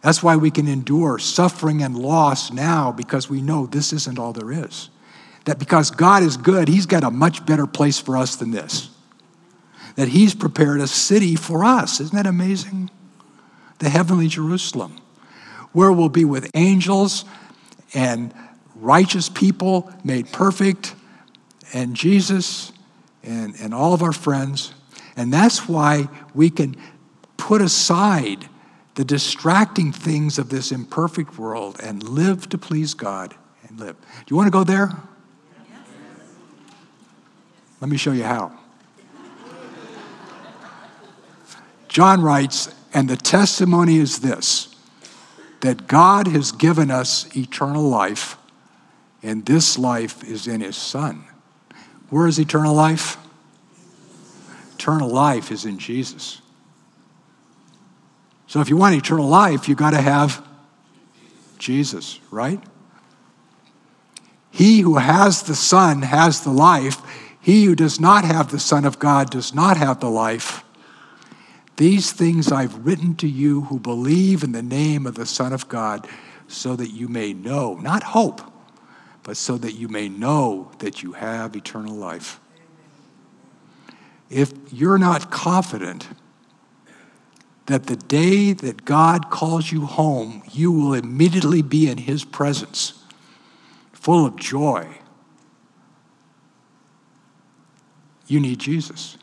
That's 0.02 0.22
why 0.22 0.36
we 0.36 0.50
can 0.50 0.68
endure 0.68 1.18
suffering 1.18 1.82
and 1.82 1.96
loss 1.96 2.52
now 2.52 2.92
because 2.92 3.30
we 3.30 3.40
know 3.40 3.66
this 3.66 3.94
isn't 3.94 4.18
all 4.18 4.34
there 4.34 4.52
is. 4.52 4.90
That 5.46 5.58
because 5.58 5.90
God 5.90 6.22
is 6.22 6.36
good, 6.36 6.68
He's 6.68 6.86
got 6.86 7.02
a 7.02 7.10
much 7.10 7.46
better 7.46 7.66
place 7.66 7.98
for 7.98 8.16
us 8.16 8.36
than 8.36 8.50
this 8.52 8.90
that 9.94 10.08
He's 10.08 10.34
prepared 10.34 10.80
a 10.80 10.86
city 10.86 11.36
for 11.36 11.64
us. 11.64 12.00
Isn't 12.00 12.16
that 12.16 12.26
amazing? 12.26 12.90
The 13.78 13.90
heavenly 13.90 14.28
Jerusalem, 14.28 14.98
where 15.72 15.92
we'll 15.92 16.08
be 16.08 16.24
with 16.24 16.50
angels 16.54 17.26
and 17.92 18.32
righteous 18.74 19.28
people 19.28 19.92
made 20.02 20.32
perfect, 20.32 20.94
and 21.74 21.94
Jesus 21.94 22.72
and, 23.22 23.54
and 23.60 23.74
all 23.74 23.92
of 23.92 24.02
our 24.02 24.12
friends. 24.12 24.72
And 25.16 25.32
that's 25.32 25.68
why 25.68 26.08
we 26.34 26.50
can 26.50 26.76
put 27.36 27.60
aside 27.60 28.48
the 28.94 29.04
distracting 29.04 29.92
things 29.92 30.38
of 30.38 30.48
this 30.48 30.70
imperfect 30.70 31.38
world 31.38 31.78
and 31.82 32.02
live 32.02 32.48
to 32.50 32.58
please 32.58 32.94
God 32.94 33.34
and 33.68 33.78
live. 33.80 33.96
Do 34.00 34.24
you 34.28 34.36
want 34.36 34.46
to 34.46 34.50
go 34.50 34.64
there? 34.64 34.90
Yes. 35.68 35.78
Let 37.80 37.90
me 37.90 37.96
show 37.96 38.12
you 38.12 38.24
how. 38.24 38.58
John 41.88 42.22
writes, 42.22 42.74
and 42.94 43.08
the 43.08 43.16
testimony 43.16 43.96
is 43.98 44.20
this 44.20 44.68
that 45.60 45.86
God 45.86 46.26
has 46.26 46.50
given 46.50 46.90
us 46.90 47.36
eternal 47.36 47.84
life, 47.84 48.36
and 49.22 49.46
this 49.46 49.78
life 49.78 50.24
is 50.24 50.48
in 50.48 50.60
his 50.60 50.76
Son. 50.76 51.24
Where 52.10 52.26
is 52.26 52.40
eternal 52.40 52.74
life? 52.74 53.16
Eternal 54.82 55.10
life 55.10 55.52
is 55.52 55.64
in 55.64 55.78
Jesus. 55.78 56.42
So 58.48 58.60
if 58.60 58.68
you 58.68 58.76
want 58.76 58.96
eternal 58.96 59.28
life, 59.28 59.68
you've 59.68 59.78
got 59.78 59.92
to 59.92 60.00
have 60.00 60.44
Jesus, 61.56 62.18
right? 62.32 62.60
He 64.50 64.80
who 64.80 64.96
has 64.96 65.44
the 65.44 65.54
Son 65.54 66.02
has 66.02 66.40
the 66.40 66.50
life. 66.50 67.00
He 67.40 67.64
who 67.66 67.76
does 67.76 68.00
not 68.00 68.24
have 68.24 68.50
the 68.50 68.58
Son 68.58 68.84
of 68.84 68.98
God 68.98 69.30
does 69.30 69.54
not 69.54 69.76
have 69.76 70.00
the 70.00 70.10
life. 70.10 70.64
These 71.76 72.10
things 72.10 72.50
I've 72.50 72.84
written 72.84 73.14
to 73.18 73.28
you 73.28 73.60
who 73.60 73.78
believe 73.78 74.42
in 74.42 74.50
the 74.50 74.64
name 74.64 75.06
of 75.06 75.14
the 75.14 75.26
Son 75.26 75.52
of 75.52 75.68
God, 75.68 76.08
so 76.48 76.74
that 76.74 76.90
you 76.90 77.06
may 77.06 77.32
know, 77.32 77.74
not 77.74 78.02
hope, 78.02 78.42
but 79.22 79.36
so 79.36 79.56
that 79.58 79.74
you 79.74 79.86
may 79.86 80.08
know 80.08 80.72
that 80.80 81.04
you 81.04 81.12
have 81.12 81.54
eternal 81.54 81.94
life. 81.94 82.40
If 84.32 84.50
you're 84.72 84.98
not 84.98 85.30
confident 85.30 86.08
that 87.66 87.86
the 87.86 87.96
day 87.96 88.54
that 88.54 88.86
God 88.86 89.28
calls 89.28 89.70
you 89.70 89.84
home, 89.84 90.42
you 90.50 90.72
will 90.72 90.94
immediately 90.94 91.60
be 91.60 91.88
in 91.88 91.98
His 91.98 92.24
presence, 92.24 93.04
full 93.92 94.24
of 94.24 94.36
joy, 94.36 94.88
you 98.26 98.40
need 98.40 98.58
Jesus. 98.58 99.18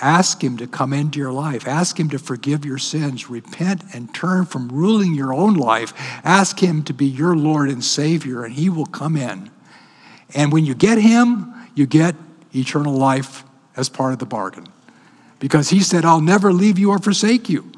Ask 0.00 0.42
Him 0.42 0.56
to 0.58 0.68
come 0.68 0.92
into 0.92 1.18
your 1.18 1.32
life. 1.32 1.66
Ask 1.66 1.98
Him 1.98 2.08
to 2.10 2.18
forgive 2.18 2.64
your 2.64 2.78
sins. 2.78 3.28
Repent 3.28 3.82
and 3.92 4.14
turn 4.14 4.46
from 4.46 4.68
ruling 4.68 5.14
your 5.14 5.34
own 5.34 5.54
life. 5.54 5.92
Ask 6.24 6.62
Him 6.62 6.84
to 6.84 6.94
be 6.94 7.06
your 7.06 7.36
Lord 7.36 7.68
and 7.68 7.84
Savior, 7.84 8.44
and 8.44 8.54
He 8.54 8.70
will 8.70 8.86
come 8.86 9.16
in. 9.16 9.50
And 10.32 10.52
when 10.52 10.64
you 10.64 10.76
get 10.76 10.98
Him, 10.98 11.52
you 11.74 11.86
get 11.86 12.14
eternal 12.54 12.94
life 12.94 13.44
as 13.76 13.88
part 13.88 14.12
of 14.12 14.18
the 14.18 14.26
bargain. 14.26 14.66
Because 15.38 15.70
He 15.70 15.80
said, 15.80 16.04
I'll 16.04 16.20
never 16.20 16.52
leave 16.52 16.78
you 16.78 16.90
or 16.90 16.98
forsake 16.98 17.48
you. 17.48 17.70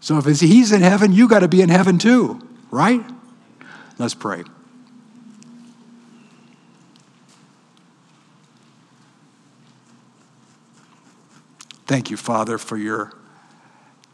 So 0.00 0.18
if 0.18 0.40
He's 0.40 0.72
in 0.72 0.82
heaven, 0.82 1.12
you 1.12 1.28
got 1.28 1.40
to 1.40 1.48
be 1.48 1.62
in 1.62 1.68
heaven 1.68 1.98
too, 1.98 2.40
right? 2.70 3.04
Let's 3.98 4.14
pray. 4.14 4.44
Thank 11.86 12.10
you, 12.10 12.16
Father, 12.16 12.58
for 12.58 12.76
your 12.76 13.12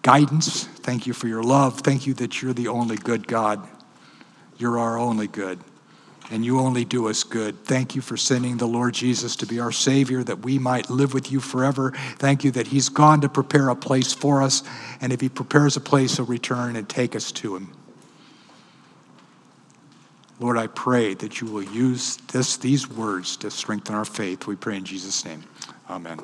guidance. 0.02 0.64
Thank 0.64 1.06
you 1.06 1.14
for 1.14 1.26
your 1.26 1.42
love. 1.42 1.80
Thank 1.80 2.06
you 2.06 2.14
that 2.14 2.42
you're 2.42 2.52
the 2.52 2.68
only 2.68 2.96
good 2.96 3.26
God. 3.26 3.66
You're 4.58 4.78
our 4.78 4.98
only 4.98 5.26
good, 5.26 5.58
and 6.32 6.46
you 6.46 6.58
only 6.58 6.86
do 6.86 7.08
us 7.08 7.24
good. 7.24 7.62
Thank 7.64 7.94
you 7.94 8.00
for 8.00 8.16
sending 8.16 8.56
the 8.56 8.66
Lord 8.66 8.94
Jesus 8.94 9.36
to 9.36 9.46
be 9.46 9.60
our 9.60 9.70
Savior, 9.70 10.24
that 10.24 10.40
we 10.40 10.58
might 10.58 10.88
live 10.88 11.12
with 11.12 11.30
you 11.30 11.40
forever. 11.40 11.92
Thank 12.16 12.42
you 12.42 12.50
that 12.52 12.66
He's 12.66 12.88
gone 12.88 13.20
to 13.20 13.28
prepare 13.28 13.68
a 13.68 13.76
place 13.76 14.14
for 14.14 14.42
us, 14.42 14.62
and 15.02 15.12
if 15.12 15.20
He 15.20 15.28
prepares 15.28 15.76
a 15.76 15.80
place, 15.80 16.16
He'll 16.16 16.24
return 16.24 16.74
and 16.74 16.88
take 16.88 17.14
us 17.14 17.32
to 17.32 17.54
Him. 17.54 17.76
Lord, 20.40 20.56
I 20.56 20.68
pray 20.68 21.12
that 21.14 21.42
you 21.42 21.48
will 21.48 21.62
use 21.62 22.16
this, 22.32 22.56
these 22.56 22.88
words 22.88 23.36
to 23.36 23.50
strengthen 23.50 23.94
our 23.94 24.06
faith. 24.06 24.46
We 24.46 24.56
pray 24.56 24.78
in 24.78 24.84
Jesus' 24.84 25.24
name. 25.26 25.44
Amen. 25.90 26.18